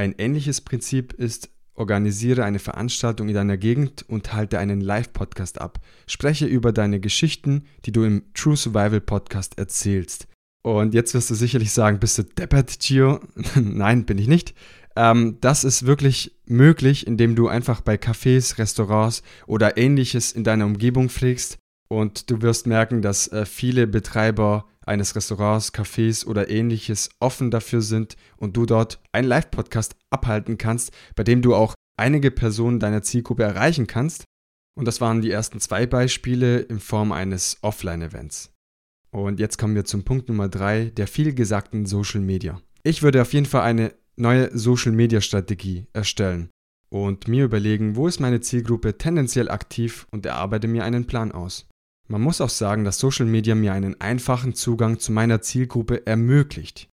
Ein 0.00 0.14
ähnliches 0.16 0.62
Prinzip 0.62 1.12
ist, 1.12 1.50
organisiere 1.74 2.42
eine 2.42 2.58
Veranstaltung 2.58 3.28
in 3.28 3.34
deiner 3.34 3.58
Gegend 3.58 4.02
und 4.08 4.32
halte 4.32 4.58
einen 4.58 4.80
Live-Podcast 4.80 5.60
ab. 5.60 5.78
Spreche 6.06 6.46
über 6.46 6.72
deine 6.72 7.00
Geschichten, 7.00 7.66
die 7.84 7.92
du 7.92 8.04
im 8.04 8.22
True 8.32 8.56
Survival 8.56 9.02
Podcast 9.02 9.58
erzählst. 9.58 10.26
Und 10.62 10.94
jetzt 10.94 11.12
wirst 11.12 11.28
du 11.28 11.34
sicherlich 11.34 11.72
sagen, 11.72 12.00
bist 12.00 12.16
du 12.16 12.22
deppert, 12.22 12.80
Gio? 12.80 13.20
Nein, 13.56 14.06
bin 14.06 14.16
ich 14.16 14.26
nicht. 14.26 14.54
Ähm, 14.96 15.36
das 15.42 15.64
ist 15.64 15.84
wirklich 15.84 16.34
möglich, 16.46 17.06
indem 17.06 17.34
du 17.34 17.48
einfach 17.48 17.82
bei 17.82 17.96
Cafés, 17.96 18.56
Restaurants 18.56 19.22
oder 19.46 19.76
ähnliches 19.76 20.32
in 20.32 20.44
deiner 20.44 20.64
Umgebung 20.64 21.10
pflegst. 21.10 21.58
Und 21.88 22.30
du 22.30 22.40
wirst 22.40 22.66
merken, 22.66 23.02
dass 23.02 23.28
äh, 23.28 23.44
viele 23.44 23.86
Betreiber 23.86 24.64
eines 24.90 25.14
Restaurants, 25.14 25.72
Cafés 25.72 26.26
oder 26.26 26.50
ähnliches 26.50 27.10
offen 27.20 27.50
dafür 27.50 27.80
sind 27.80 28.16
und 28.36 28.56
du 28.56 28.66
dort 28.66 29.00
einen 29.12 29.28
Live-Podcast 29.28 29.94
abhalten 30.10 30.58
kannst, 30.58 30.92
bei 31.14 31.22
dem 31.22 31.42
du 31.42 31.54
auch 31.54 31.74
einige 31.96 32.32
Personen 32.32 32.80
deiner 32.80 33.02
Zielgruppe 33.02 33.44
erreichen 33.44 33.86
kannst. 33.86 34.24
Und 34.76 34.86
das 34.86 35.00
waren 35.00 35.20
die 35.20 35.30
ersten 35.30 35.60
zwei 35.60 35.86
Beispiele 35.86 36.58
in 36.58 36.80
Form 36.80 37.12
eines 37.12 37.58
Offline-Events. 37.62 38.52
Und 39.12 39.38
jetzt 39.38 39.58
kommen 39.58 39.76
wir 39.76 39.84
zum 39.84 40.04
Punkt 40.04 40.28
Nummer 40.28 40.48
drei 40.48 40.86
der 40.86 41.06
vielgesagten 41.06 41.86
Social 41.86 42.20
Media. 42.20 42.60
Ich 42.82 43.02
würde 43.02 43.22
auf 43.22 43.32
jeden 43.32 43.46
Fall 43.46 43.62
eine 43.62 43.94
neue 44.16 44.56
Social 44.56 44.92
Media 44.92 45.20
Strategie 45.20 45.86
erstellen 45.92 46.50
und 46.88 47.28
mir 47.28 47.44
überlegen, 47.44 47.94
wo 47.94 48.08
ist 48.08 48.18
meine 48.18 48.40
Zielgruppe 48.40 48.98
tendenziell 48.98 49.50
aktiv 49.50 50.06
und 50.10 50.26
erarbeite 50.26 50.66
mir 50.66 50.84
einen 50.84 51.06
Plan 51.06 51.30
aus. 51.30 51.69
Man 52.10 52.22
muss 52.22 52.40
auch 52.40 52.50
sagen, 52.50 52.82
dass 52.82 52.98
Social 52.98 53.26
Media 53.26 53.54
mir 53.54 53.72
einen 53.72 54.00
einfachen 54.00 54.52
Zugang 54.52 54.98
zu 54.98 55.12
meiner 55.12 55.42
Zielgruppe 55.42 56.08
ermöglicht. 56.08 56.88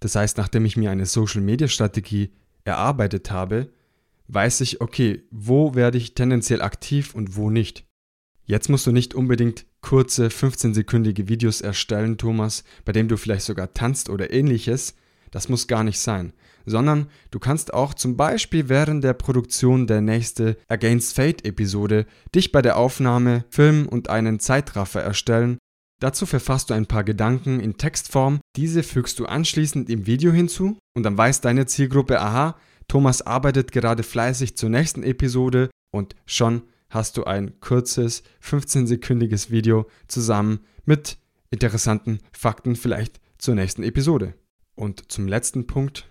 Das 0.00 0.16
heißt, 0.16 0.38
nachdem 0.38 0.64
ich 0.64 0.76
mir 0.76 0.90
eine 0.90 1.06
Social 1.06 1.40
Media 1.40 1.68
Strategie 1.68 2.32
erarbeitet 2.64 3.30
habe, 3.30 3.70
weiß 4.26 4.62
ich, 4.62 4.80
okay, 4.80 5.22
wo 5.30 5.76
werde 5.76 5.98
ich 5.98 6.14
tendenziell 6.14 6.62
aktiv 6.62 7.14
und 7.14 7.36
wo 7.36 7.48
nicht. 7.48 7.86
Jetzt 8.44 8.68
musst 8.68 8.88
du 8.88 8.90
nicht 8.90 9.14
unbedingt 9.14 9.66
kurze 9.82 10.26
15-sekündige 10.26 11.28
Videos 11.28 11.60
erstellen, 11.60 12.18
Thomas, 12.18 12.64
bei 12.84 12.90
dem 12.90 13.06
du 13.06 13.16
vielleicht 13.16 13.44
sogar 13.44 13.72
tanzt 13.72 14.10
oder 14.10 14.32
ähnliches. 14.32 14.96
Das 15.30 15.48
muss 15.48 15.68
gar 15.68 15.84
nicht 15.84 16.00
sein 16.00 16.32
sondern 16.66 17.08
du 17.30 17.38
kannst 17.38 17.74
auch 17.74 17.94
zum 17.94 18.16
Beispiel 18.16 18.68
während 18.68 19.04
der 19.04 19.14
Produktion 19.14 19.86
der 19.86 20.00
nächste 20.00 20.56
Against 20.68 21.14
Fate 21.14 21.44
Episode 21.44 22.06
dich 22.34 22.52
bei 22.52 22.62
der 22.62 22.76
Aufnahme 22.76 23.44
filmen 23.50 23.86
und 23.86 24.08
einen 24.08 24.40
Zeitraffer 24.40 25.02
erstellen. 25.02 25.58
Dazu 26.00 26.24
verfasst 26.24 26.70
du 26.70 26.74
ein 26.74 26.86
paar 26.86 27.04
Gedanken 27.04 27.60
in 27.60 27.76
Textform, 27.76 28.40
diese 28.56 28.82
fügst 28.82 29.18
du 29.18 29.26
anschließend 29.26 29.90
im 29.90 30.06
Video 30.06 30.32
hinzu 30.32 30.78
und 30.94 31.02
dann 31.02 31.18
weiß 31.18 31.42
deine 31.42 31.66
Zielgruppe, 31.66 32.20
aha, 32.20 32.56
Thomas 32.88 33.22
arbeitet 33.22 33.70
gerade 33.70 34.02
fleißig 34.02 34.56
zur 34.56 34.70
nächsten 34.70 35.02
Episode 35.02 35.70
und 35.92 36.16
schon 36.26 36.62
hast 36.88 37.16
du 37.16 37.24
ein 37.24 37.60
kurzes 37.60 38.22
15-sekündiges 38.42 39.50
Video 39.50 39.86
zusammen 40.08 40.60
mit 40.86 41.18
interessanten 41.50 42.18
Fakten 42.32 42.74
vielleicht 42.76 43.20
zur 43.38 43.54
nächsten 43.54 43.82
Episode. 43.82 44.34
Und 44.80 45.12
zum 45.12 45.28
letzten 45.28 45.66
Punkt 45.66 46.06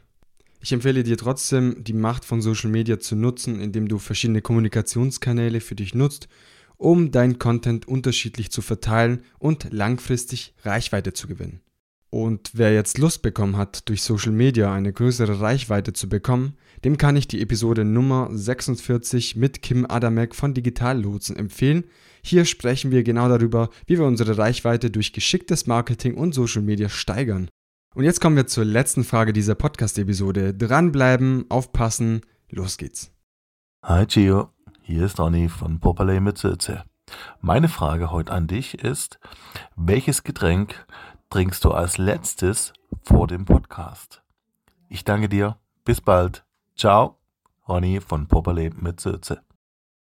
ich 0.61 0.73
empfehle 0.73 1.03
dir 1.03 1.17
trotzdem, 1.17 1.85
die 1.85 1.93
Macht 1.93 2.25
von 2.25 2.41
Social 2.41 2.69
Media 2.69 2.99
zu 2.99 3.15
nutzen, 3.15 3.61
indem 3.61 3.87
du 3.87 3.97
verschiedene 3.97 4.41
Kommunikationskanäle 4.41 5.61
für 5.61 5.75
dich 5.75 5.95
nutzt 5.95 6.27
um 6.79 7.11
deinen 7.11 7.37
Content 7.37 7.87
unterschiedlich 7.87 8.51
zu 8.51 8.61
verteilen 8.61 9.21
und 9.37 9.67
langfristig 9.71 10.55
Reichweite 10.63 11.13
zu 11.13 11.27
gewinnen. 11.27 11.59
Und 12.09 12.51
wer 12.53 12.73
jetzt 12.73 12.97
Lust 12.97 13.21
bekommen 13.21 13.57
hat, 13.57 13.87
durch 13.87 14.01
Social 14.01 14.31
Media 14.31 14.73
eine 14.73 14.91
größere 14.91 15.41
Reichweite 15.41 15.93
zu 15.93 16.09
bekommen, 16.09 16.55
dem 16.83 16.97
kann 16.97 17.17
ich 17.17 17.27
die 17.27 17.41
Episode 17.41 17.85
Nummer 17.85 18.29
46 18.31 19.35
mit 19.35 19.61
Kim 19.61 19.85
Adamek 19.87 20.33
von 20.33 20.55
Digital 20.55 21.01
Lotsen 21.01 21.35
empfehlen. 21.35 21.83
Hier 22.23 22.45
sprechen 22.45 22.89
wir 22.89 23.03
genau 23.03 23.27
darüber, 23.27 23.69
wie 23.85 23.99
wir 23.99 24.05
unsere 24.05 24.37
Reichweite 24.37 24.89
durch 24.89 25.13
geschicktes 25.13 25.67
Marketing 25.67 26.15
und 26.15 26.33
Social 26.33 26.63
Media 26.63 26.89
steigern. 26.89 27.49
Und 27.95 28.03
jetzt 28.03 28.21
kommen 28.21 28.35
wir 28.35 28.45
zur 28.45 28.65
letzten 28.65 29.03
Frage 29.03 29.33
dieser 29.33 29.55
Podcast-Episode. 29.55 30.53
Dranbleiben, 30.53 31.45
aufpassen, 31.49 32.21
los 32.51 32.77
geht's. 32.77 33.11
Hi 33.83 34.05
Gio, 34.05 34.49
hier 34.83 35.05
ist 35.05 35.19
Ronny 35.19 35.49
von 35.49 35.79
Popperley 35.79 36.19
mit 36.19 36.37
Sülze. 36.37 36.83
Meine 37.41 37.67
Frage 37.67 38.11
heute 38.11 38.31
an 38.31 38.45
dich 38.45 38.75
ist, 38.75 39.19
welches 39.75 40.21
Getränk 40.23 40.85
trinkst 41.31 41.65
du 41.65 41.71
als 41.71 41.97
letztes 41.97 42.73
vor 43.01 43.25
dem 43.25 43.45
Podcast? 43.45 44.21
Ich 44.87 45.03
danke 45.03 45.27
dir, 45.27 45.57
bis 45.83 45.99
bald. 45.99 46.45
Ciao, 46.77 47.17
Ronny 47.67 48.01
von 48.01 48.27
Popperley 48.27 48.69
mit 48.79 48.99
Sülze. 48.99 49.41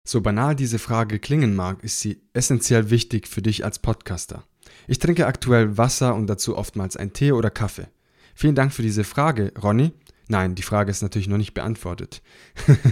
So 0.06 0.20
banal 0.20 0.54
diese 0.54 0.80
Frage 0.80 1.18
klingen 1.18 1.56
mag, 1.56 1.82
ist 1.82 2.02
sie 2.02 2.22
essentiell 2.34 2.90
wichtig 2.90 3.26
für 3.30 3.42
dich 3.42 3.64
als 3.64 3.80
Podcaster. 3.80 4.44
Ich 4.88 5.00
trinke 5.00 5.28
aktuell 5.28 5.78
Wasser 5.78 6.16
und 6.16 6.28
dazu 6.28 6.58
oftmals 6.58 6.98
einen 6.98 7.14
Tee 7.14 7.32
oder 7.32 7.50
Kaffee. 7.50 7.88
Vielen 8.36 8.56
Dank 8.56 8.74
für 8.74 8.82
diese 8.82 9.04
Frage, 9.04 9.52
Ronny. 9.62 9.92
Nein, 10.28 10.56
die 10.56 10.62
Frage 10.64 10.92
ist 10.92 11.02
natürlich 11.02 11.28
noch 11.28 11.38
nicht 11.38 11.54
beantwortet. 11.54 12.22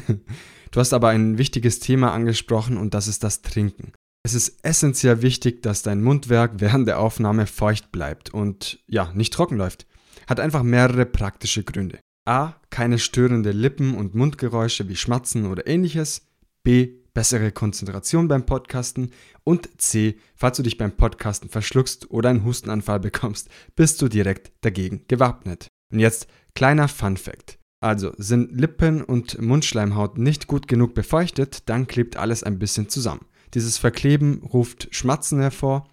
du 0.71 0.80
hast 0.80 0.93
aber 0.93 1.10
ein 1.10 1.38
wichtiges 1.38 1.80
Thema 1.80 2.12
angesprochen 2.12 2.78
und 2.78 2.93
das 2.93 3.08
ist 3.08 3.23
das 3.23 3.41
Trinken. 3.43 3.93
Es 4.23 4.34
ist 4.34 4.58
essentiell 4.63 5.21
wichtig, 5.21 5.62
dass 5.63 5.84
dein 5.84 6.04
Mundwerk 6.04 6.54
während 6.58 6.88
der 6.88 7.00
Aufnahme 7.00 7.47
feucht 7.47 7.91
bleibt 7.91 8.34
und 8.34 8.80
ja, 8.88 9.12
nicht 9.13 9.32
trocken 9.32 9.56
läuft. 9.56 9.86
Hat 10.28 10.39
einfach 10.39 10.63
mehrere 10.63 11.06
praktische 11.06 11.63
Gründe. 11.63 12.00
A. 12.28 12.56
Keine 12.69 13.00
störende 13.00 13.52
Lippen- 13.52 13.95
und 13.95 14.15
Mundgeräusche 14.15 14.89
wie 14.89 14.97
Schmatzen 14.97 15.45
oder 15.45 15.65
ähnliches. 15.65 16.28
B 16.63 16.95
bessere 17.17 17.51
Konzentration 17.51 18.27
beim 18.27 18.45
Podcasten 18.45 19.10
und 19.43 19.82
C, 19.82 20.19
falls 20.36 20.58
du 20.58 20.62
dich 20.62 20.77
beim 20.77 20.91
Podcasten 20.91 21.49
verschluckst 21.49 22.12
oder 22.12 22.30
einen 22.30 22.45
Hustenanfall 22.45 22.99
bekommst, 22.99 23.49
bist 23.75 24.03
du 24.03 24.08
direkt 24.08 24.51
dagegen 24.62 25.01
gewappnet. 25.08 25.65
Und 25.91 25.97
jetzt 25.97 26.27
kleiner 26.53 26.88
Fun 26.88 27.17
Fact. 27.17 27.58
Also 27.80 28.13
sind 28.17 28.51
Lippen 28.51 29.03
und 29.03 29.41
Mundschleimhaut 29.41 30.19
nicht 30.19 30.45
gut 30.45 30.67
genug 30.67 30.93
befeuchtet, 30.93 31.67
dann 31.67 31.88
klebt 31.88 32.17
alles 32.17 32.43
ein 32.43 32.60
bisschen 32.60 32.88
zusammen. 32.88 33.25
Dieses 33.56 33.80
Verkleben 33.80 34.43
ruft 34.43 34.88
Schmatzen 34.91 35.39
hervor. 35.39 35.89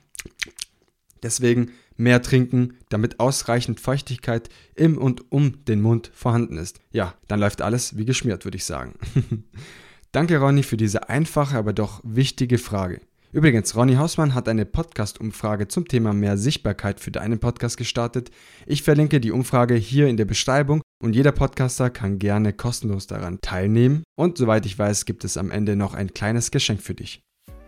Deswegen 1.23 1.71
mehr 1.97 2.21
trinken, 2.21 2.77
damit 2.91 3.19
ausreichend 3.19 3.81
Feuchtigkeit 3.81 4.51
im 4.75 4.99
und 4.99 5.33
um 5.33 5.65
den 5.65 5.81
Mund 5.81 6.11
vorhanden 6.13 6.59
ist. 6.59 6.81
Ja, 6.91 7.15
dann 7.29 7.41
läuft 7.41 7.63
alles 7.63 7.97
wie 7.97 8.05
geschmiert, 8.05 8.45
würde 8.45 8.59
ich 8.59 8.67
sagen. 8.67 8.93
Danke, 10.15 10.39
Ronny, 10.39 10.63
für 10.63 10.77
diese 10.77 11.09
einfache, 11.09 11.57
aber 11.59 11.73
doch 11.73 12.01
wichtige 12.05 12.59
Frage. 12.59 13.01
Übrigens, 13.33 13.75
Ronny 13.75 13.95
Hausmann 13.95 14.33
hat 14.33 14.49
eine 14.49 14.65
Podcast-Umfrage 14.65 15.67
zum 15.67 15.89
Thema 15.89 16.13
mehr 16.13 16.39
Sichtbarkeit 16.39 17.01
für 17.01 17.11
deinen 17.11 17.41
Podcast 17.41 17.77
gestartet. 17.77 18.31
Ich 18.65 18.85
verlinke 18.85 19.21
die 19.21 19.33
Umfrage 19.33 19.75
hier 19.75 20.07
in 20.07 20.17
der 20.17 20.25
Beschreibung 20.25 20.83
und 21.03 21.17
jeder 21.17 21.33
Podcaster 21.33 21.91
kann 21.91 22.21
gerne 22.21 22.53
kostenlos 22.53 23.09
daran 23.09 23.41
teilnehmen. 23.41 24.05
Und 24.17 24.39
soweit 24.39 24.67
ich 24.67 24.79
weiß, 24.79 25.05
gibt 25.05 25.25
es 25.25 25.37
am 25.37 25.51
Ende 25.51 25.75
noch 25.75 25.95
ein 25.95 26.15
kleines 26.15 26.53
Geschenk 26.53 26.81
für 26.81 26.95
dich. 26.95 27.24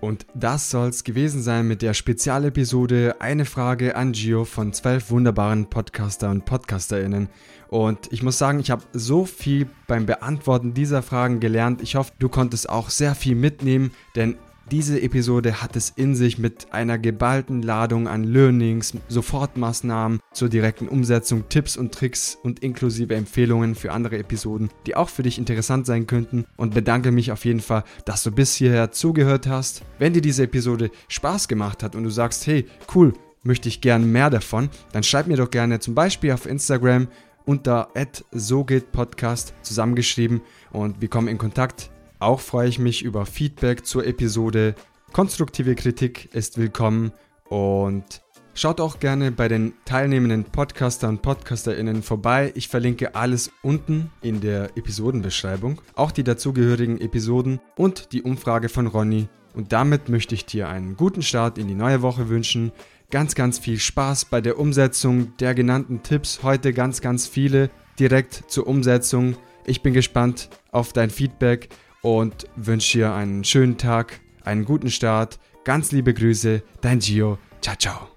Und 0.07 0.25
das 0.35 0.71
soll's 0.71 1.03
gewesen 1.03 1.43
sein 1.43 1.67
mit 1.67 1.83
der 1.83 1.93
Spezialepisode 1.93 3.17
Eine 3.19 3.45
Frage 3.45 3.97
an 3.97 4.13
Gio 4.13 4.45
von 4.45 4.73
zwölf 4.73 5.11
wunderbaren 5.11 5.69
Podcaster 5.69 6.31
und 6.31 6.45
PodcasterInnen. 6.45 7.29
Und 7.67 8.13
ich 8.13 8.23
muss 8.23 8.39
sagen, 8.39 8.61
ich 8.61 8.71
habe 8.71 8.85
so 8.93 9.25
viel 9.25 9.69
beim 9.89 10.07
Beantworten 10.07 10.75
dieser 10.75 11.03
Fragen 11.03 11.41
gelernt. 11.41 11.83
Ich 11.83 11.97
hoffe, 11.97 12.13
du 12.21 12.29
konntest 12.29 12.69
auch 12.69 12.91
sehr 12.91 13.17
viel 13.17 13.35
mitnehmen, 13.35 13.91
denn 14.15 14.37
diese 14.71 15.01
Episode 15.01 15.63
hat 15.63 15.77
es 15.77 15.91
in 15.91 16.17
sich 16.17 16.39
mit 16.39 16.73
einer 16.73 16.99
geballten 16.99 17.63
Ladung 17.63 18.09
an 18.09 18.25
Learnings, 18.25 18.95
Sofortmaßnahmen 19.09 20.19
zur 20.33 20.49
direkten 20.49 20.89
Umsetzung, 20.89 21.49
Tipps 21.49 21.77
und 21.77 21.93
Tricks 21.95 22.37
und 22.43 22.61
inklusive 22.61 23.15
Empfehlungen 23.15 23.77
für 23.77 23.93
andere 23.93 24.19
Episoden, 24.19 24.71
die 24.87 24.97
auch 24.97 25.09
für 25.09 25.23
dich 25.23 25.39
interessant 25.39 25.87
sein 25.87 26.09
könnten 26.09 26.47
und 26.57 26.75
bedanke 26.75 27.13
mich 27.13 27.31
auf 27.31 27.45
jeden 27.45 27.61
Fall, 27.61 27.85
dass 28.05 28.25
du 28.25 28.33
bis 28.33 28.57
hierher 28.57 28.91
zugehört 28.91 29.47
hast. 29.47 29.83
Wenn 30.01 30.15
dir 30.15 30.23
diese 30.23 30.43
Episode 30.43 30.91
Spaß 31.09 31.47
gemacht 31.47 31.85
hat 31.85 31.95
und 31.95 32.03
du 32.03 32.11
sagst, 32.11 32.47
hey, 32.47 32.67
cool, 32.95 33.13
möchte 33.45 33.69
ich 33.69 33.81
gern 33.81 34.11
mehr 34.11 34.31
davon, 34.31 34.69
dann 34.91 35.05
schreib 35.05 35.29
mir 35.29 35.37
doch 35.37 35.51
gerne 35.51 35.79
zum 35.79 35.95
Beispiel 35.95 36.33
auf 36.33 36.47
Instagram 36.47 37.07
unter 37.45 37.91
@sogehtpodcast 38.33 39.55
zusammengeschrieben 39.63 40.41
und 40.73 41.01
wir 41.01 41.09
kommen 41.09 41.29
in 41.29 41.39
Kontakt. 41.39 41.91
Auch 42.19 42.41
freue 42.41 42.69
ich 42.69 42.79
mich 42.79 43.03
über 43.03 43.27
Feedback 43.27 43.85
zur 43.85 44.07
Episode. 44.07 44.75
Konstruktive 45.13 45.75
Kritik 45.75 46.35
ist 46.35 46.57
willkommen 46.57 47.13
und 47.51 48.23
schaut 48.55 48.81
auch 48.81 49.01
gerne 49.01 49.33
bei 49.33 49.49
den 49.49 49.75
teilnehmenden 49.85 50.45
Podcaster 50.45 51.11
und 51.11 51.21
Podcasterinnen 51.21 52.03
vorbei. 52.03 52.53
Ich 52.55 52.69
verlinke 52.69 53.15
alles 53.15 53.53
unten 53.63 54.11
in 54.23 54.41
der 54.41 54.79
Episodenbeschreibung, 54.79 55.83
auch 55.95 56.11
die 56.11 56.25
dazugehörigen 56.25 57.03
Episoden 57.03 57.61
und 57.77 58.13
die 58.13 58.23
Umfrage 58.23 58.71
von 58.71 58.87
Ronny. 58.87 59.29
Und 59.53 59.73
damit 59.73 60.09
möchte 60.09 60.35
ich 60.35 60.47
dir 60.47 60.71
einen 60.71 60.97
guten 60.97 61.21
Start 61.21 61.59
in 61.59 61.69
die 61.69 61.75
neue 61.75 62.01
Woche 62.01 62.31
wünschen. 62.31 62.73
Ganz, 63.11 63.35
ganz 63.35 63.59
viel 63.59 63.79
Spaß 63.79 64.25
bei 64.25 64.41
der 64.41 64.59
Umsetzung 64.59 65.37
der 65.37 65.55
genannten 65.55 66.03
Tipps. 66.03 66.43
Heute 66.43 66.73
ganz, 66.73 67.03
ganz 67.03 67.27
viele 67.27 67.69
direkt 67.99 68.45
zur 68.49 68.67
Umsetzung. 68.67 69.37
Ich 69.67 69.83
bin 69.83 69.93
gespannt 69.93 70.49
auf 70.73 70.95
dein 70.95 71.11
Feedback 71.11 71.69
und 72.07 72.47
wünsche 72.55 72.99
dir 72.99 73.15
einen 73.15 73.43
schönen 73.43 73.79
Tag, 73.79 74.21
einen 74.45 74.65
guten 74.65 74.91
Start. 74.91 75.41
Ganz 75.65 75.91
liebe 75.91 76.15
Grüße, 76.15 76.63
dein 76.81 77.01
Gio. 77.01 77.37
Ciao, 77.61 77.75
ciao. 77.75 78.16